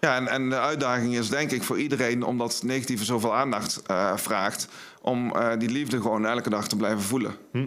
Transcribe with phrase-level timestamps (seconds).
[0.00, 3.82] Ja, en, en de uitdaging is denk ik voor iedereen, omdat het negatieve zoveel aandacht
[3.86, 4.68] eh, vraagt,
[5.02, 7.34] om eh, die liefde gewoon elke dag te blijven voelen.
[7.52, 7.66] Hm.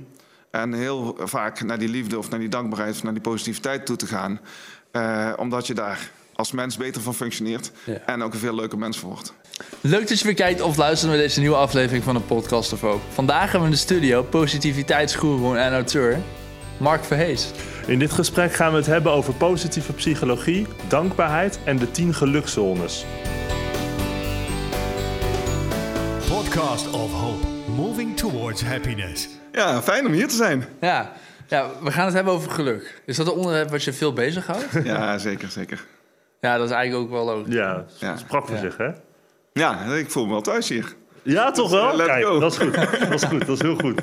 [0.52, 3.96] En heel vaak naar die liefde of naar die dankbaarheid of naar die positiviteit toe
[3.96, 4.39] te gaan.
[4.91, 7.97] eh, omdat je daar als mens beter van functioneert Ja.
[8.05, 9.34] en ook een veel leuker mens wordt.
[9.82, 12.82] Leuk dat je weer kijkt of luistert naar deze nieuwe aflevering van de Podcast of
[12.82, 13.02] Hope.
[13.13, 16.20] Vandaag hebben we in de studio positiviteitsgoeroe en auteur
[16.77, 17.52] Mark Verhees.
[17.86, 23.05] In dit gesprek gaan we het hebben over positieve psychologie, dankbaarheid en de 10 gelukzones.
[26.27, 29.30] Podcast of Hope, moving towards happiness.
[29.52, 30.66] Ja, fijn om hier te zijn.
[30.81, 31.12] Ja,
[31.48, 33.02] ja, we gaan het hebben over geluk.
[33.05, 34.67] Is dat een onderwerp wat je veel bezighoudt?
[34.84, 35.86] Ja, zeker, zeker.
[36.41, 37.53] ja, dat is eigenlijk ook wel logisch.
[37.53, 38.17] Ja, Ja.
[38.17, 38.61] sprak voor Ja.
[38.61, 38.89] zich, hè?
[39.53, 40.94] Ja, ik voel me wel thuis hier.
[41.23, 41.95] Ja, toch wel?
[41.98, 42.73] Kijk, dat is goed.
[43.09, 44.02] Dat is goed, dat is heel goed.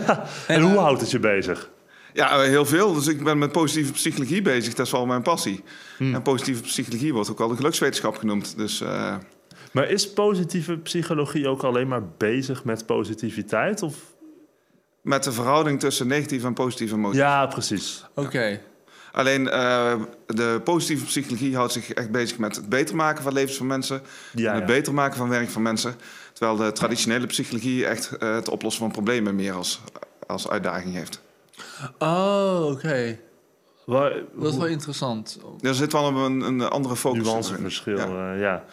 [0.46, 1.68] en hoe houdt het je bezig?
[2.12, 2.92] Ja, heel veel.
[2.92, 4.74] Dus ik ben met positieve psychologie bezig.
[4.74, 5.64] Dat is wel mijn passie.
[5.98, 8.56] En positieve psychologie wordt ook wel de gelukswetenschap genoemd.
[8.56, 9.16] Dus eh,
[9.72, 13.82] Maar is positieve psychologie ook alleen maar bezig met positiviteit?
[13.82, 13.94] Of?
[15.02, 17.18] met de verhouding tussen negatieve en positieve emoties.
[17.18, 18.04] Ja, precies.
[18.14, 18.60] Oké.
[19.12, 19.94] Alleen eh,
[20.26, 24.02] de positieve psychologie houdt zich echt bezig met het beter maken van levens van mensen.
[24.34, 24.74] Ja, en het ja.
[24.74, 25.94] beter maken van werk van mensen.
[26.32, 29.80] Terwijl de traditionele psychologie echt eh, het oplossen van problemen meer als,
[30.26, 31.22] als uitdaging heeft.
[31.98, 33.18] Oh, oké.
[33.86, 35.38] Waar, Dat is wel interessant.
[35.60, 37.24] Er zit wel een, een andere focus in.
[37.24, 38.06] nuanceverschil, Ja.
[38.06, 38.32] ja.
[38.34, 38.64] ja.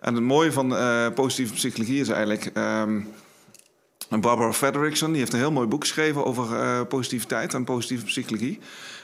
[0.00, 2.50] En het mooie van eh, positieve psychologie is eigenlijk...
[4.08, 8.58] Barbara Fredrickson die heeft een heel mooi boek geschreven over eh, positiviteit en positieve psychologie.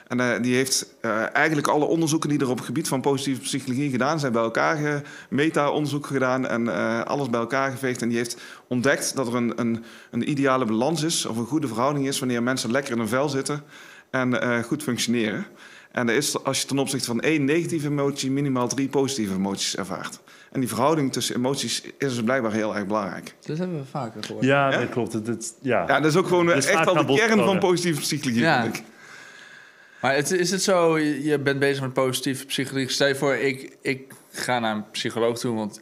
[0.08, 3.40] En eh, die heeft eh, eigenlijk alle onderzoeken die er op het gebied van positieve
[3.40, 6.68] psychologie gedaan zijn bij elkaar meta-onderzoek gedaan en
[7.06, 8.02] alles bij elkaar geveegd.
[8.02, 8.36] En die heeft
[8.68, 12.42] ontdekt dat er een, een, een ideale balans is of een goede verhouding is wanneer
[12.42, 13.62] mensen lekker in hun vel zitten
[14.10, 15.46] en goed functioneren.
[15.92, 19.76] En er is, als je ten opzichte van één negatieve emotie minimaal drie positieve emoties
[19.76, 20.18] ervaart.
[20.52, 23.34] En die verhouding tussen emoties is dus blijkbaar heel erg belangrijk.
[23.46, 24.44] Dat hebben we vaker gehoord.
[24.44, 24.78] Ja, Ja?
[24.78, 25.12] dat klopt.
[25.12, 25.84] Het, het- ja.
[25.86, 28.62] Ja, dat is ook gewoon echt naar de kern van positieve psychologie, Ja.
[28.62, 28.82] vind ik.
[30.00, 32.88] Maar het, is het zo, je je bent bezig met positieve psychologie.
[32.90, 35.80] Stel je voor, ik, ik ga naar een psycholoog toe, want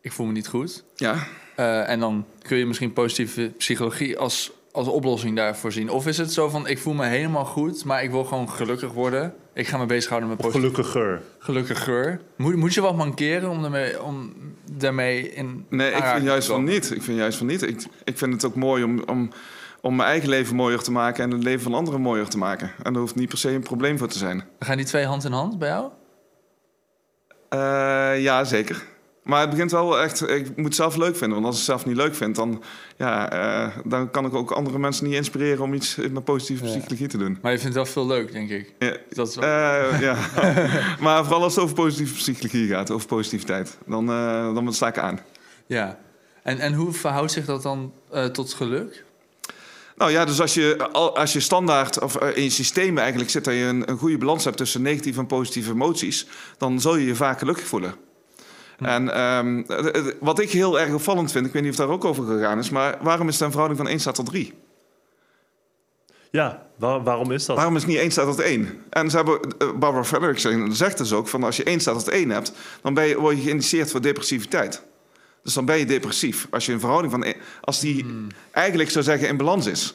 [0.00, 0.84] ik voel me niet goed.
[0.96, 5.90] Ja, Eh, en dan kun je misschien positieve psychologie als, als oplossing daarvoor zien.
[5.90, 8.92] Of is het zo van, ik voel me helemaal goed, maar ik wil gewoon gelukkig
[8.92, 9.34] worden.
[9.56, 11.22] Ik ga me bezighouden met gelukkiger.
[11.38, 12.20] gelukkiger.
[12.36, 14.32] Moet, moet je wat mankeren om daarmee, om
[14.72, 16.90] daarmee in nee, ik vind juist van niet.
[16.90, 17.62] Ik vind juist van niet.
[17.62, 19.30] Ik, ik vind het ook mooi om, om,
[19.80, 22.70] om mijn eigen leven mooier te maken en het leven van anderen mooier te maken.
[22.82, 24.44] En daar hoeft niet per se een probleem voor te zijn.
[24.58, 25.90] Gaan die twee hand in hand bij jou?
[27.48, 28.84] Eh, ja, zeker.
[29.26, 31.40] Maar het begint wel echt, ik moet het zelf leuk vinden.
[31.42, 32.62] Want als ik het zelf niet leuk vind, dan,
[32.96, 36.70] ja, eh, dan kan ik ook andere mensen niet inspireren om iets met positieve Ja.
[36.70, 37.38] psychologie te doen.
[37.42, 38.72] Maar je vindt het wel veel leuk, denk ik.
[38.78, 39.44] Ja, Dat is wel...
[39.44, 40.16] Eh, ja.
[41.04, 44.98] maar vooral als het over positieve psychologie gaat, over positiviteit, dan, eh, dan sta ik
[44.98, 45.20] aan.
[45.66, 45.98] Ja.
[46.42, 49.04] En, en hoe verhoudt zich dat dan eh, tot geluk?
[49.96, 53.44] Nou ja, dus als je, al- als je standaard of in je systeem eigenlijk zit
[53.44, 56.26] dat je een, een goede balans hebt tussen negatieve en positieve emoties,
[56.58, 57.94] dan zul je je vaak gelukkig voelen.
[58.78, 61.88] En ehm, eh, eh, wat ik heel erg opvallend vind, ik weet niet of daar
[61.88, 64.54] ook over gegaan is, maar waarom is het een verhouding van 1 staat tot 3?
[66.30, 67.56] Ja, waar- waarom is dat?
[67.56, 68.82] Waarom is het niet 1 staat tot 1?
[68.90, 72.12] En ze hebben, eh, Barbara Fredrickson zegt dus ook van als je 1 staat tot
[72.14, 74.82] 1 hebt, dan ben je, word je geïndiceerd voor depressiviteit.
[75.42, 76.46] Dus dan ben je depressief.
[76.50, 78.06] Als je een verhouding van, als die
[78.50, 79.94] eigenlijk zou zeggen in balans is.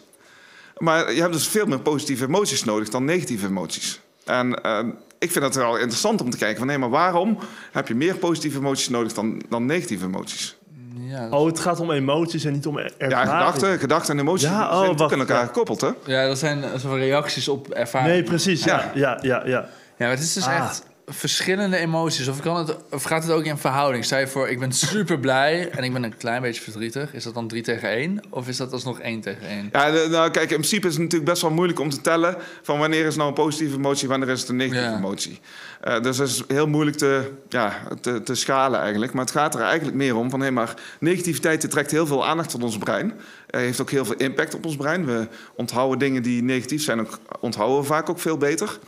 [0.77, 3.99] Maar je hebt dus veel meer positieve emoties nodig dan negatieve emoties.
[4.25, 4.79] En eh,
[5.19, 7.37] ik vind het wel interessant om te kijken van nee, maar waarom
[7.71, 10.55] heb je meer positieve emoties nodig dan, dan negatieve emoties?
[10.95, 14.19] Ja, dat, Oh, het gaat om emoties en niet om er- Ja, gedachten, gedachten en
[14.19, 15.45] emoties Ja, oh, zijn natuurlijk wacht, aan elkaar ja.
[15.45, 15.89] gekoppeld, hè?
[16.05, 18.11] ja, dat zijn reacties op ervaring.
[18.11, 18.63] Nee, precies.
[18.63, 18.93] Ja, Ja.
[18.93, 19.41] ja, ja.
[19.45, 19.59] ja.
[19.97, 20.55] Ja, maar het is dus Ah.
[20.55, 20.83] echt
[21.13, 22.27] verschillende emoties.
[22.27, 24.05] Of, kan het, of gaat het ook in verhouding?
[24.05, 27.13] Stel je voor, ik ben super blij en ik ben een klein beetje verdrietig.
[27.13, 28.19] Is dat dan 3 tegen 1?
[28.29, 29.69] Of is dat alsnog 1 tegen 1?
[29.71, 32.79] Ja, nou kijk, in principe is het natuurlijk best wel moeilijk om te tellen van
[32.79, 34.97] wanneer is nou een positieve emotie, wanneer is het een negatieve Ja.
[34.97, 35.39] emotie.
[35.81, 39.13] Eh, dus dat is heel moeilijk te, ja, te, te schalen eigenlijk.
[39.13, 42.51] Maar het gaat er eigenlijk meer om van hé, maar negativiteit trekt heel veel aandacht
[42.51, 43.07] van ons brein.
[43.07, 45.05] Uh, heeft ook heel veel impact op ons brein.
[45.05, 48.79] We onthouden dingen die negatief zijn, ook, onthouden we vaak ook veel beter.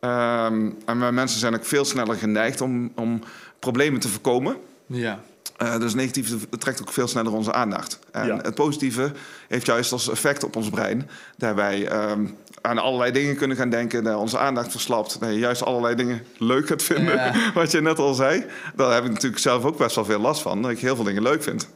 [0.00, 3.22] Ehm, en wij mensen zijn ook veel sneller geneigd om, om
[3.58, 4.56] problemen te voorkomen.
[4.86, 5.20] Ja.
[5.56, 7.98] Eh, dus negatief trekt ook veel sneller onze aandacht.
[8.12, 8.36] En Ja.
[8.36, 9.12] het positieve
[9.48, 11.10] heeft juist als effect op ons brein...
[11.36, 12.26] dat wij ehm,
[12.60, 14.04] aan allerlei dingen kunnen gaan denken...
[14.04, 15.20] dat onze aandacht verslapt.
[15.20, 17.14] Dat je juist allerlei dingen leuk gaat vinden.
[17.14, 17.34] Ja.
[17.54, 18.44] Wat je net al zei.
[18.74, 20.62] Daar heb ik natuurlijk zelf ook best wel veel last van.
[20.62, 21.68] Dat ik heel veel dingen leuk vind.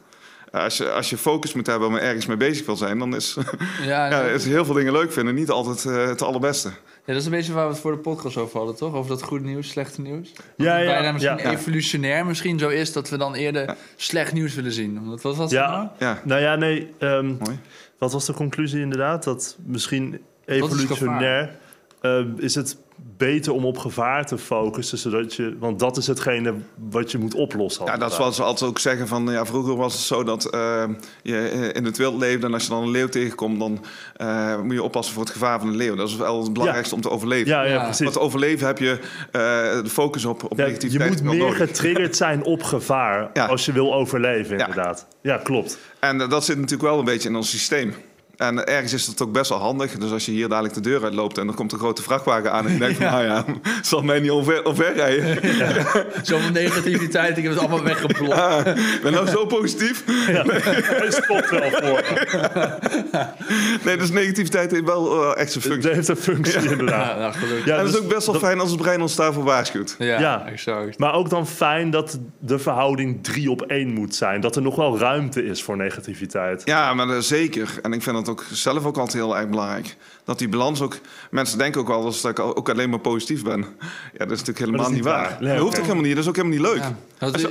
[0.55, 3.37] Als je, als je focus moet hebben om ergens mee bezig wil zijn, dan is,
[3.83, 6.69] Ja, ja, is heel veel dingen leuk vinden niet altijd eh, het allerbeste.
[6.69, 8.93] Ja, dat is een beetje waar we het voor de podcast over hadden, toch?
[8.93, 10.31] Over dat goede nieuws, slechte nieuws.
[10.57, 11.51] Ja, Dat ja, bijna misschien ja.
[11.51, 14.99] evolutionair misschien zo is dat we dan eerder slecht nieuws willen zien.
[14.99, 15.81] Omdat, wat was dat nou?
[15.81, 16.93] Ja, Ja, nou ja, nee.
[16.97, 17.59] ehm, mooi.
[17.97, 19.23] wat was de conclusie inderdaad?
[19.23, 20.13] Dat misschien
[20.45, 21.57] is evolutionair
[22.37, 22.77] is het
[23.17, 26.53] beter om op gevaar te focussen, zodat je, want dat is hetgene
[26.89, 27.85] wat je moet oplossen.
[27.85, 29.31] Ja, dat is wat ze altijd ook zeggen van...
[29.31, 30.83] Ja, vroeger was het zo dat eh,
[31.23, 32.45] je eh, in het wild leefde...
[32.45, 33.59] en als je dan een leeuw tegenkomt...
[33.59, 35.95] dan eh, moet je oppassen voor het gevaar van een leeuw.
[35.95, 37.47] Dat is wel het belangrijkste om te overleven.
[37.47, 37.99] Ja, precies.
[37.99, 38.99] Want te overleven heb je
[39.31, 39.41] eh,
[39.83, 41.57] de focus op, op Ja, je moet meer nodig.
[41.57, 43.45] getriggerd zijn op gevaar Ja.
[43.45, 45.07] als je wil overleven, inderdaad.
[45.21, 45.77] Ja, klopt.
[45.99, 47.93] En dat zit natuurlijk wel een beetje in ons systeem.
[48.37, 49.91] En ergens is het ook best wel handig.
[49.91, 52.65] Dus als je hier dadelijk de deur uitloopt en er komt een grote vrachtwagen aan...
[52.67, 53.45] en je denkt van, nou ja,
[53.81, 55.39] zal mij niet omver, omverrijden.
[56.21, 58.31] Zoveel negativiteit, ik heb het allemaal weggeblokt.
[58.33, 60.03] Ah, ik ben nou zo positief.
[60.05, 62.03] Hij stopt wel voor.
[63.83, 65.91] Nee, dus negativiteit heeft wel eh, echt zijn Het functie.
[65.91, 67.07] heeft een functie, inderdaad.
[67.13, 67.65] Ja, nou, gelukkig.
[67.65, 69.95] Ja, en het dus is ook best wel fijn als het brein ons daarvoor waarschuwt.
[69.99, 70.45] Ja, Ja.
[70.45, 70.99] exact.
[70.99, 74.41] Maar ook dan fijn dat de verhouding 3 op 1 moet zijn.
[74.41, 76.61] Dat er nog wel ruimte is voor negativiteit.
[76.65, 77.69] Ja, maar eh, zeker.
[77.81, 79.95] En ik vind dat ook zelf ook altijd heel erg belangrijk.
[80.23, 80.97] Dat die balans ook...
[81.31, 83.57] Mensen denken ook wel eens dat ik ook alleen maar positief ben.
[83.59, 83.65] Ja,
[84.17, 85.29] dat is natuurlijk helemaal is niet niet waar.
[85.29, 85.37] waar.
[85.41, 86.15] Nee, dat hoeft ook helemaal niet.
[86.15, 86.81] Dat is ook helemaal niet leuk.
[87.19, 87.29] Ja.
[87.31, 87.49] Dat,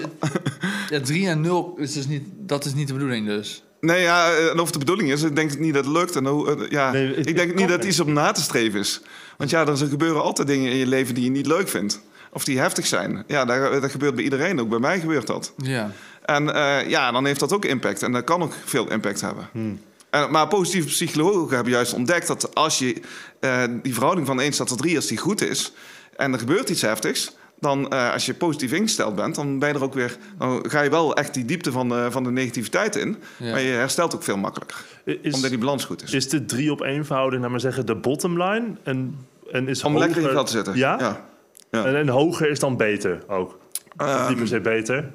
[0.90, 3.62] ja, 3 en 0 is dus niet, dat is niet de bedoeling dus.
[3.80, 6.16] Nee, ja, en of het de bedoeling is, ik denk niet dat het lukt.
[6.16, 8.32] En hoe, eh, ja, Nee, het- ik denk het niet dat het iets om na
[8.32, 9.00] te streven is.
[9.36, 12.00] Want ja, er gebeuren altijd dingen in je leven die je niet leuk vindt.
[12.32, 13.24] Of die heftig zijn.
[13.26, 14.60] Ja, dat, dat gebeurt bij iedereen.
[14.60, 15.52] Ook bij mij gebeurt dat.
[15.56, 15.90] Ja.
[16.24, 18.02] En eh, ja, dan heeft dat ook impact.
[18.02, 19.48] En dat kan ook veel impact hebben.
[19.52, 19.80] Hmm.
[20.14, 23.00] En, maar positieve psychologen hebben juist ontdekt dat als je
[23.40, 25.72] eh, die verhouding van 1 staat tot 3, als die goed is,
[26.16, 29.74] en er gebeurt iets heftigs, dan eh, als je positief ingesteld bent, dan ben je
[29.74, 30.16] er ook weer.
[30.38, 33.16] Dan ga je wel echt die diepte van de, van de negativiteit in.
[33.36, 33.50] Ja.
[33.50, 34.84] Maar je herstelt ook veel makkelijker.
[35.04, 36.12] Is, omdat die balans goed is.
[36.12, 38.66] is de 3 op 1 verhouding, naar maar zeggen, de bottom line?
[38.82, 39.18] En,
[39.50, 40.76] en is Om hoger, lekker in te zitten.
[40.76, 40.96] Ja?
[40.98, 41.24] ja.
[41.70, 41.84] Ja.
[41.84, 43.58] En, en hoger is dan beter ook.
[43.96, 45.12] Ehm, niet per se beter.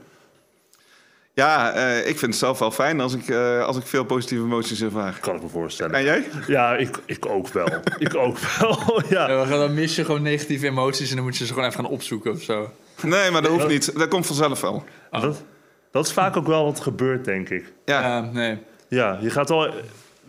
[1.39, 4.43] Ja, eh, ik vind het zelf wel fijn als ik, eh, als ik veel positieve
[4.43, 5.17] emoties ervaar.
[5.19, 5.95] Kan ik me voorstellen.
[5.95, 6.25] En jij?
[6.47, 7.67] Ja, ik, ik ook wel.
[7.97, 9.29] ik ook wel, ja.
[9.29, 11.91] Ja, dan mis je gewoon negatieve emoties en dan moet je ze gewoon even gaan
[11.91, 12.71] opzoeken of zo.
[13.01, 13.97] Nee, maar dat hoeft niet.
[13.97, 14.83] Dat komt vanzelf wel.
[15.11, 15.43] Dat,
[15.91, 17.73] dat is vaak ook wel wat gebeurt, denk ik.
[17.85, 18.19] Ja.
[18.19, 18.57] Nee.
[18.87, 19.73] Ja, je gaat wel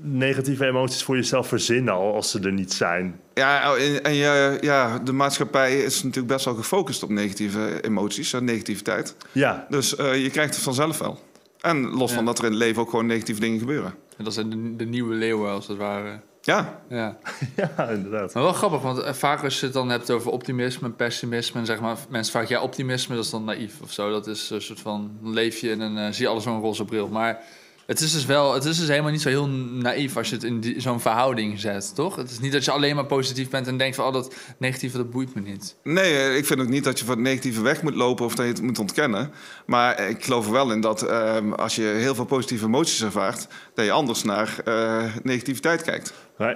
[0.02, 3.20] negatieve emoties voor jezelf verzinnen al als ze er niet zijn.
[3.34, 8.32] Ja, en, en je, ja, de maatschappij is natuurlijk best wel gefocust op negatieve emoties
[8.32, 9.16] en negativiteit.
[9.32, 11.18] Ja, Dus eh, je krijgt het vanzelf wel.
[11.60, 12.16] En los Ja.
[12.16, 13.94] van dat er in het leven ook gewoon negatieve dingen gebeuren.
[14.16, 16.20] En dat zijn de, de nieuwe leeuwen als het ware.
[16.42, 17.18] Ja, Ja.
[17.76, 18.34] ja inderdaad.
[18.34, 21.60] Maar wel grappig, want eh, vaak als je het dan hebt over optimisme en pessimisme...
[21.60, 24.10] en zeg maar, mensen vaak, ja, optimisme, dat is dan naïef of zo.
[24.10, 26.84] Dat is een soort van, leef je en dan eh, zie je alles zo'n roze
[26.84, 27.08] bril.
[27.08, 27.42] Maar
[27.90, 30.44] het is dus wel, het is dus helemaal niet zo heel naïef als je het
[30.44, 32.16] in zo'n verhouding zet, toch?
[32.16, 34.96] Het is niet dat je alleen maar positief bent en denkt van, oh, dat negatieve,
[34.96, 35.76] dat boeit me niet.
[35.82, 38.34] nee, eh, ik vind ook niet dat je van het negatieve weg moet lopen of
[38.34, 39.32] dat je het moet ontkennen.
[39.66, 43.46] Maar ik geloof er wel in dat ehm, als je heel veel positieve emoties ervaart,
[43.74, 46.12] dat je anders naar eh, negativiteit kijkt.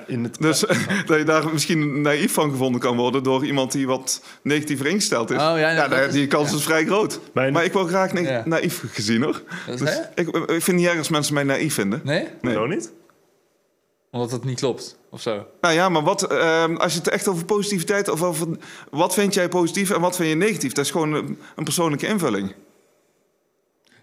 [0.06, 0.60] In het, Dus
[1.06, 5.30] dat je daar misschien naïef van gevonden kan worden door iemand die wat negatiever ingesteld
[5.30, 5.36] is.
[5.36, 6.56] Oh, ja, nou, daar- is- die kans ja.
[6.56, 7.20] is vrij groot.
[7.32, 8.42] Maar ik wil graag Ja.
[8.44, 9.42] naïef gezien hoor.
[9.66, 9.80] Dus
[10.14, 12.00] ik, ik vind het niet erg als mensen mij naïef vinden.
[12.04, 12.28] Nee?
[12.40, 12.54] Nee.
[12.54, 12.92] Zo niet?
[14.10, 15.46] Omdat het niet klopt, of zo.
[15.60, 18.46] Nou ja, maar wat, ehm, als je het echt over positiviteit of over
[18.90, 22.06] wat vind jij positief en wat vind je negatief, dat is gewoon een, een persoonlijke
[22.06, 22.54] invulling.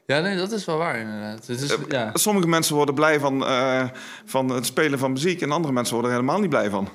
[0.06, 1.47] Ja, nee, dat is wel waar inderdaad.
[1.47, 2.11] Het is, ja.
[2.14, 3.83] Sommige mensen worden blij van, eh,
[4.25, 6.90] van het spelen van muziek en andere mensen worden er helemaal niet blij van.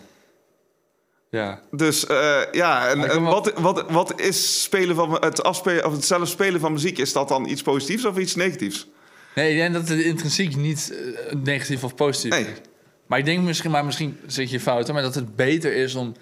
[1.30, 1.60] ja.
[1.70, 6.28] Dus eh, ja, en, wat, wat, wat is spelen van het afspelen of het zelf
[6.28, 6.98] spelen van muziek?
[6.98, 8.86] Is dat dan iets positiefs of iets negatiefs?
[9.34, 10.92] Nee, ik denk dat het intrinsiek niet
[11.28, 12.42] eh, negatief of positief Nee.
[12.44, 12.58] is.
[13.06, 16.14] Maar ik denk misschien, maar misschien zit je fout, maar dat het beter is om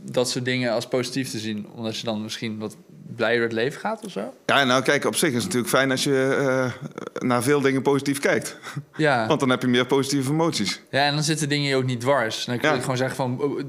[0.00, 1.66] dat soort dingen als positief te zien.
[1.74, 2.76] Omdat je dan misschien wat
[3.16, 4.34] blijer het leven gaat of zo.
[4.46, 7.82] Ja, nou kijk, op zich is het natuurlijk fijn als je eh, naar veel dingen
[7.82, 8.56] positief kijkt.
[8.96, 9.26] Ja.
[9.26, 10.80] Want dan heb je meer positieve emoties.
[10.90, 12.44] ja, en dan zitten dingen je ook niet dwars.
[12.44, 13.40] Dan kun je gewoon zeggen van...
[13.40, 13.60] oh,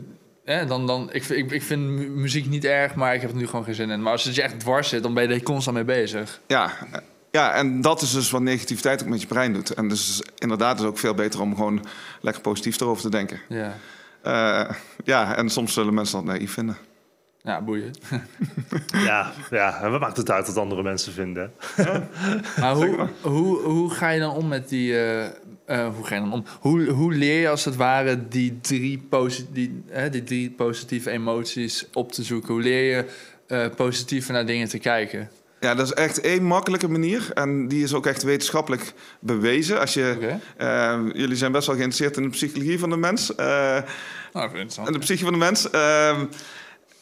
[0.45, 3.29] eh, dan, dan, ik, vind- ik, ik vind mu- muziek niet erg, maar ik heb
[3.29, 4.01] er nu gewoon geen zin in.
[4.01, 6.39] Maar als het je echt dwars zit, dan ben je er constant mee bezig.
[6.48, 7.00] Ja, eh,
[7.31, 9.69] ja, en dat is dus wat negativiteit ook met je brein doet.
[9.74, 11.86] En dus inderdaad is het ook veel beter om gewoon
[12.22, 13.39] lekker positief erover te denken.
[13.50, 13.77] Ja,
[14.24, 14.70] Eh,
[15.03, 16.77] ja, en soms zullen mensen dat naïef vinden.
[17.42, 17.92] ja boeien.
[18.92, 19.82] Ja, ja.
[19.82, 21.51] En wat maakt het uit wat andere mensen vinden?
[22.60, 24.94] Maar hoe, hoe, hoe ga je dan om met die...
[24.94, 25.25] eh,
[25.65, 26.44] eh, hoe ga je dan om?
[26.60, 31.10] Hoe, hoe leer je als het ware die drie, posi die, hè, die drie positieve
[31.10, 32.53] emoties op te zoeken?
[32.53, 33.06] Hoe leer je
[33.48, 35.30] eh, positiever naar dingen te kijken?
[35.63, 37.32] Ja, dat is echt één makkelijke manier.
[37.34, 39.79] En die is ook echt wetenschappelijk bewezen.
[39.79, 43.36] Als je, eh, jullie zijn best wel geïnteresseerd in de psychologie van de mens.
[43.36, 43.46] eh,
[44.34, 44.88] Nou, interessant.
[44.88, 45.70] en de psyche van de mens.
[45.70, 46.25] Ehm,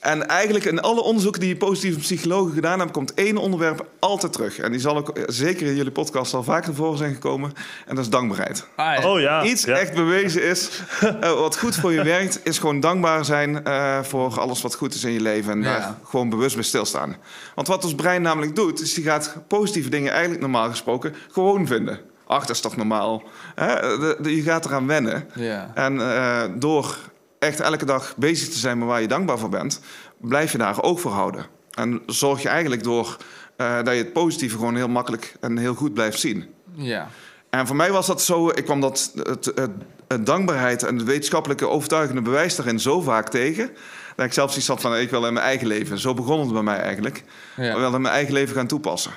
[0.01, 4.57] en eigenlijk in alle onderzoeken die positieve psychologen gedaan hebben, komt één onderwerp altijd terug.
[4.59, 7.53] En die zal ook eh, zeker in jullie podcast al vaker voor zijn gekomen.
[7.87, 8.67] En dat is dankbaarheid.
[8.75, 9.09] Ah, ja.
[9.11, 9.43] Oh ja.
[9.43, 9.77] Iets ja.
[9.77, 10.69] echt bewezen is,
[11.21, 14.93] eh, wat goed voor je werkt, is gewoon dankbaar zijn eh, voor alles wat goed
[14.93, 15.51] is in je leven.
[15.51, 15.77] En Ja.
[15.79, 17.15] daar gewoon bewust bij stilstaan.
[17.55, 21.67] Want wat ons brein namelijk doet, is die gaat positieve dingen eigenlijk normaal gesproken gewoon
[21.67, 21.99] vinden.
[22.27, 23.23] Ach, dat is toch normaal.
[23.55, 23.75] Hè?
[23.99, 25.29] De- de- je gaat eraan wennen.
[25.35, 25.71] Ja.
[25.73, 26.97] En eh, door
[27.41, 29.81] echt elke dag bezig te zijn met waar je dankbaar voor bent,
[30.17, 31.45] blijf je daar ook voor houden.
[31.71, 33.17] En zorg je eigenlijk door
[33.55, 36.53] eh, dat je het positieve gewoon heel makkelijk en heel goed blijft zien.
[36.75, 37.07] ja.
[37.49, 39.71] En voor mij was dat zo, ik kwam dat het, het,
[40.07, 43.69] het dankbaarheid en het wetenschappelijke overtuigende bewijs daarin zo vaak tegen.
[44.15, 45.99] Dat ik zelfs iets had van, ik wil in mijn eigen leven.
[45.99, 47.23] Zo begon het bij mij eigenlijk.
[47.55, 47.71] Ja.
[47.71, 49.11] Ik wil in mijn eigen leven gaan toepassen.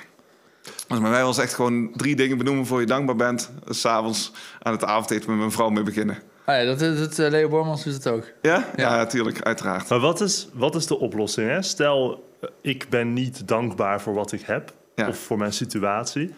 [0.61, 3.49] Dus bij mij was echt gewoon drie dingen benoemen voor je dankbaar bent.
[3.69, 6.17] S'avonds aan het avondeten met mijn vrouw mee beginnen.
[6.45, 8.23] Ah, ja, dat, dat, eh, Leo Bormans doet het ook.
[8.41, 8.55] Ja?
[8.55, 8.65] Ja.
[8.75, 9.89] Ja, natuurlijk, uiteraard.
[9.89, 11.49] Maar wat is, wat is de oplossing?
[11.49, 11.61] Hè?
[11.61, 15.07] Stel, eh, ik ben niet dankbaar voor wat ik heb Ja.
[15.07, 16.33] of voor mijn situatie.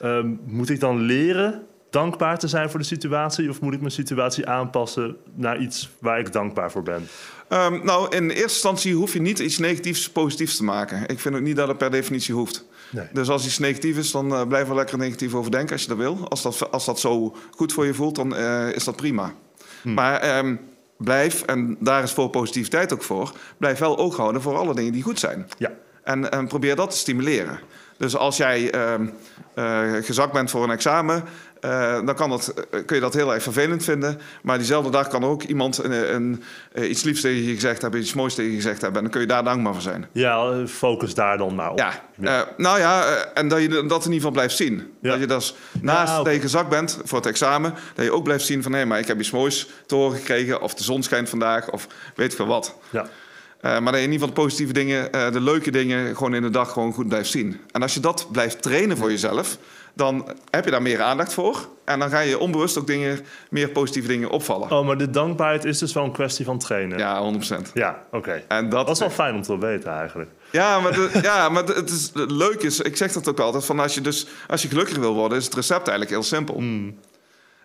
[0.00, 3.48] Ehm, moet ik dan leren dankbaar te zijn voor de situatie?
[3.48, 7.06] Of moet ik mijn situatie aanpassen naar iets waar ik dankbaar voor ben?
[7.52, 11.06] Ehm, nou, in eerste instantie hoef je niet iets negatiefs positiefs te maken.
[11.06, 12.64] Ik vind ook niet dat het per definitie hoeft.
[12.90, 13.06] Nee.
[13.12, 15.88] Dus als iets negatief is, dan eh, blijf er lekker negatief over denken als je
[15.88, 16.28] dat wil.
[16.28, 19.32] Als dat, als dat zo goed voor je voelt, dan eh, is dat prima.
[19.82, 20.56] Maar ehm,
[20.96, 24.92] blijf, en daar is voor positiviteit ook voor, blijf wel oog houden voor alle dingen
[24.92, 25.48] die goed zijn.
[25.58, 25.72] Ja.
[26.04, 27.58] En, en probeer dat te stimuleren.
[27.96, 29.06] Dus als jij ehm,
[29.54, 31.24] eh, gezakt bent voor een examen,
[31.62, 34.20] eh, dan kan dat, eh, kun je dat heel erg vervelend vinden.
[34.42, 36.42] Maar diezelfde dag kan ook iemand een, een,
[36.72, 38.96] eh, iets liefs tegen je gezegd hebben, iets moois tegen je gezegd hebben.
[38.96, 40.06] En dan kun je daar dankbaar voor zijn.
[40.12, 41.78] Ja, focus daar dan maar op.
[41.78, 43.04] Ja, nou ja,
[43.34, 44.92] en dat je dat in ieder geval blijft zien.
[45.00, 45.10] Ja.
[45.10, 46.24] Dat je dus naast oké.
[46.24, 48.98] dat je gezakt bent voor het examen, dat je ook blijft zien van hé, maar
[48.98, 52.36] ik heb iets moois te horen gekregen, of de zon schijnt vandaag, of weet ik
[52.36, 52.76] veel wat.
[52.90, 53.06] Ja.
[53.60, 56.42] Eh, maar dat je in ieder geval de positieve dingen, de leuke dingen, gewoon in
[56.42, 57.60] de dag gewoon goed blijft zien.
[57.70, 59.58] En als je dat blijft trainen voor jezelf,
[59.94, 61.68] dan heb je daar meer aandacht voor.
[61.84, 63.20] En dan ga je onbewust ook dingen,
[63.50, 64.70] meer positieve dingen opvallen.
[64.70, 66.98] Oh, maar de dankbaarheid is dus wel een kwestie van trainen.
[66.98, 67.72] Ja, 100%.
[67.74, 68.42] Ja, oké.
[68.48, 70.30] En dat, Dat is wel fijn om te weten eigenlijk.
[70.50, 73.40] Ja, maar, de- ja, maar de- het, is, het leuke is, ik zeg dat ook
[73.40, 76.22] altijd, van als je, dus, als je gelukkiger wil worden, is het recept eigenlijk heel
[76.22, 76.62] simpel.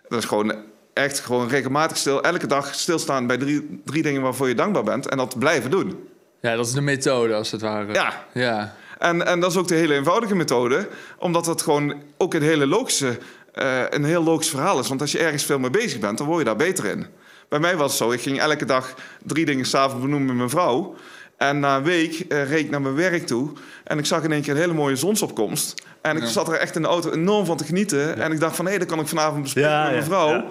[0.07, 0.53] Dat is gewoon
[0.93, 5.07] echt gewoon regelmatig stil, elke dag stilstaan bij drie, drie dingen waarvoor je dankbaar bent
[5.09, 6.07] en dat blijven doen.
[6.41, 7.93] Ja, dat is de methode, als het ware.
[7.93, 8.75] Ja, Ja.
[8.99, 10.87] En, en dat is ook de hele eenvoudige methode,
[11.19, 13.17] omdat het gewoon ook een hele logische,
[13.53, 14.87] eh, een heel logisch verhaal is.
[14.87, 17.05] Want als je ergens veel mee bezig bent, dan word je daar beter in.
[17.49, 20.49] Bij mij was het zo, ik ging elke dag drie dingen s'avonds benoemen met mijn
[20.49, 20.95] vrouw.
[21.37, 23.51] En na een week eh, reed ik naar mijn werk toe
[23.83, 25.73] en ik zag in één keer een hele mooie zonsopkomst.
[26.01, 26.29] En ik Ja.
[26.29, 28.17] zat er echt in de auto enorm van te genieten.
[28.21, 30.45] En ik dacht van, hé, dat kan ik vanavond bespreken Ja, met mijn vrouw.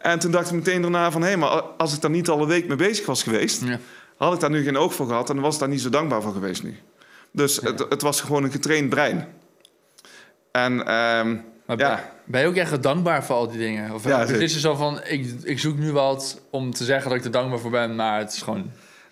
[0.00, 2.46] En toen dacht ik meteen daarna van, hé, maar als ik daar niet al een
[2.48, 3.62] week mee bezig was geweest...
[4.16, 6.22] Had ik daar nu geen oog voor gehad en was ik daar niet zo dankbaar
[6.22, 6.76] voor geweest nu.
[7.32, 9.28] Dus het, het was gewoon een getraind brein.
[10.52, 13.94] En ehm, Maar ja, ben je ook echt dankbaar voor al die dingen?
[13.94, 17.18] Of Ja, het is zo van, ik, ik zoek nu wat om te zeggen dat
[17.18, 18.70] ik er dankbaar voor ben, maar het is gewoon...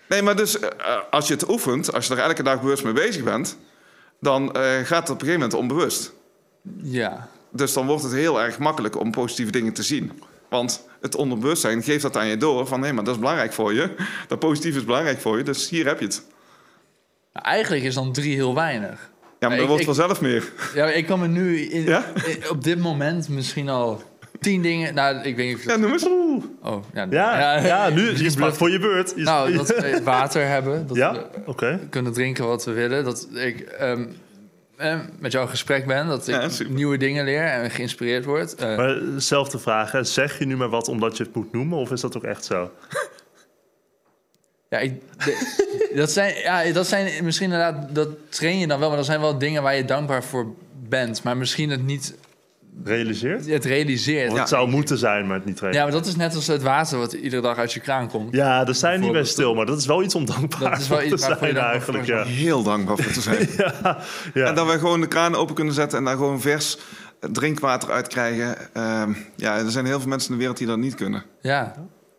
[0.09, 0.69] nee, maar dus eh,
[1.11, 3.57] als je het oefent, als je er elke dag bewust mee bezig bent,
[4.19, 6.13] dan eh, gaat het op een gegeven moment onbewust.
[6.81, 7.29] Ja.
[7.51, 10.21] Dus dan wordt het heel erg makkelijk om positieve dingen te zien.
[10.49, 13.73] Want het onderbewustzijn geeft dat aan je door van hé, maar dat is belangrijk voor
[13.73, 13.95] je.
[14.27, 16.23] Dat positief is belangrijk voor je, dus hier heb je het.
[17.41, 19.09] Eigenlijk is dan drie heel weinig.
[19.39, 20.51] Ja, maar dat wordt vanzelf meer.
[20.73, 22.03] Ja, ik kan me nu in, Ja?
[22.25, 24.01] in- op dit moment misschien al
[24.39, 24.93] tien dingen...
[24.93, 25.63] Nou, ik weet niet of...
[25.63, 26.07] Ja, noem eens.
[26.61, 27.07] Oh, ja.
[27.09, 29.13] Ja, ja, nu misschien is het voor je beurt.
[29.15, 30.87] Je- Nou, dat we water hebben.
[30.87, 31.79] Dat ja, we oké.
[31.89, 33.03] kunnen drinken wat we willen.
[33.03, 34.05] Dat ik ehm,
[34.77, 36.07] eh, met jou in gesprek ben.
[36.07, 38.55] Dat ik Ja, nieuwe dingen leer en geïnspireerd word.
[38.55, 40.03] Eh, Maar zelfde vraag, hè.
[40.03, 42.45] zeg je nu maar wat omdat je het moet noemen, of is dat ook echt
[42.45, 42.71] zo?
[44.69, 48.87] Ja, ik, de- dat, zijn, ja, dat zijn misschien inderdaad, dat train je dan wel,
[48.87, 50.45] maar dat zijn wel dingen waar je dankbaar voor
[50.89, 51.23] bent.
[51.23, 52.15] Maar misschien het niet,
[52.83, 53.49] Realiseert?
[53.49, 54.31] het realiseert.
[54.31, 54.39] Ja.
[54.39, 55.81] het zou moeten zijn, maar het niet trainen.
[55.83, 58.33] maar dat is net als het water wat iedere dag uit je kraan komt.
[58.35, 60.87] Ja, daar zijn niet bij stil, maar dat is wel iets om dankbaar Dat is
[60.87, 62.05] wel iets te zijn eigenlijk.
[62.05, 62.23] Ja.
[62.23, 63.49] Heel dankbaar voor te zijn.
[63.57, 63.97] Ja,
[64.33, 64.45] ja.
[64.47, 66.77] En dat we gewoon de kraan open kunnen zetten en daar gewoon vers
[67.31, 68.73] drinkwater uit krijgen.
[68.73, 71.23] Ehm, ja, er zijn heel veel mensen in de wereld die dat niet kunnen.
[71.41, 71.73] Ja,